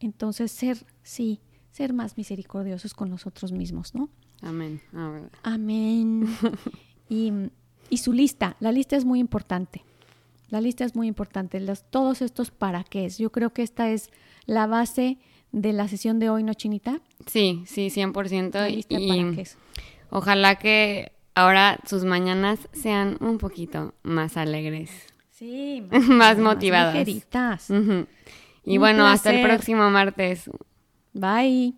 Entonces, 0.01 0.51
ser, 0.51 0.85
sí, 1.03 1.39
ser 1.71 1.93
más 1.93 2.17
misericordiosos 2.17 2.93
con 2.93 3.09
nosotros 3.09 3.53
mismos, 3.53 3.95
¿no? 3.95 4.09
Amén. 4.43 4.81
Amén. 5.43 6.27
y, 7.09 7.31
y, 7.89 7.97
su 7.97 8.13
lista, 8.13 8.55
la 8.59 8.71
lista 8.71 8.95
es 8.95 9.05
muy 9.05 9.19
importante. 9.19 9.83
La 10.49 10.61
lista 10.61 10.85
es 10.85 10.95
muy 10.95 11.07
importante. 11.07 11.59
Los, 11.59 11.83
todos 11.89 12.21
estos 12.21 12.51
para 12.51 12.83
qué. 12.83 13.09
Yo 13.09 13.31
creo 13.31 13.51
que 13.51 13.63
esta 13.63 13.89
es 13.89 14.11
la 14.45 14.67
base 14.67 15.17
de 15.51 15.71
la 15.71 15.87
sesión 15.87 16.19
de 16.19 16.29
hoy, 16.29 16.43
¿no, 16.43 16.53
Chinita? 16.53 16.99
Sí, 17.27 17.63
sí, 17.65 17.87
100%. 17.87 18.69
Y 18.89 19.43
ojalá 20.09 20.55
que 20.55 21.13
ahora 21.35 21.79
sus 21.87 22.03
mañanas 22.03 22.59
sean 22.73 23.17
un 23.21 23.37
poquito 23.37 23.93
más 24.03 24.35
alegres. 24.35 24.91
Sí, 25.31 25.83
más, 26.07 26.37
motivadas. 26.37 27.07
Más 27.33 27.71
Y 28.63 28.77
bueno, 28.77 29.05
hasta 29.07 29.33
el 29.33 29.43
próximo 29.45 29.89
martes. 29.89 30.49
Bye. 31.13 31.75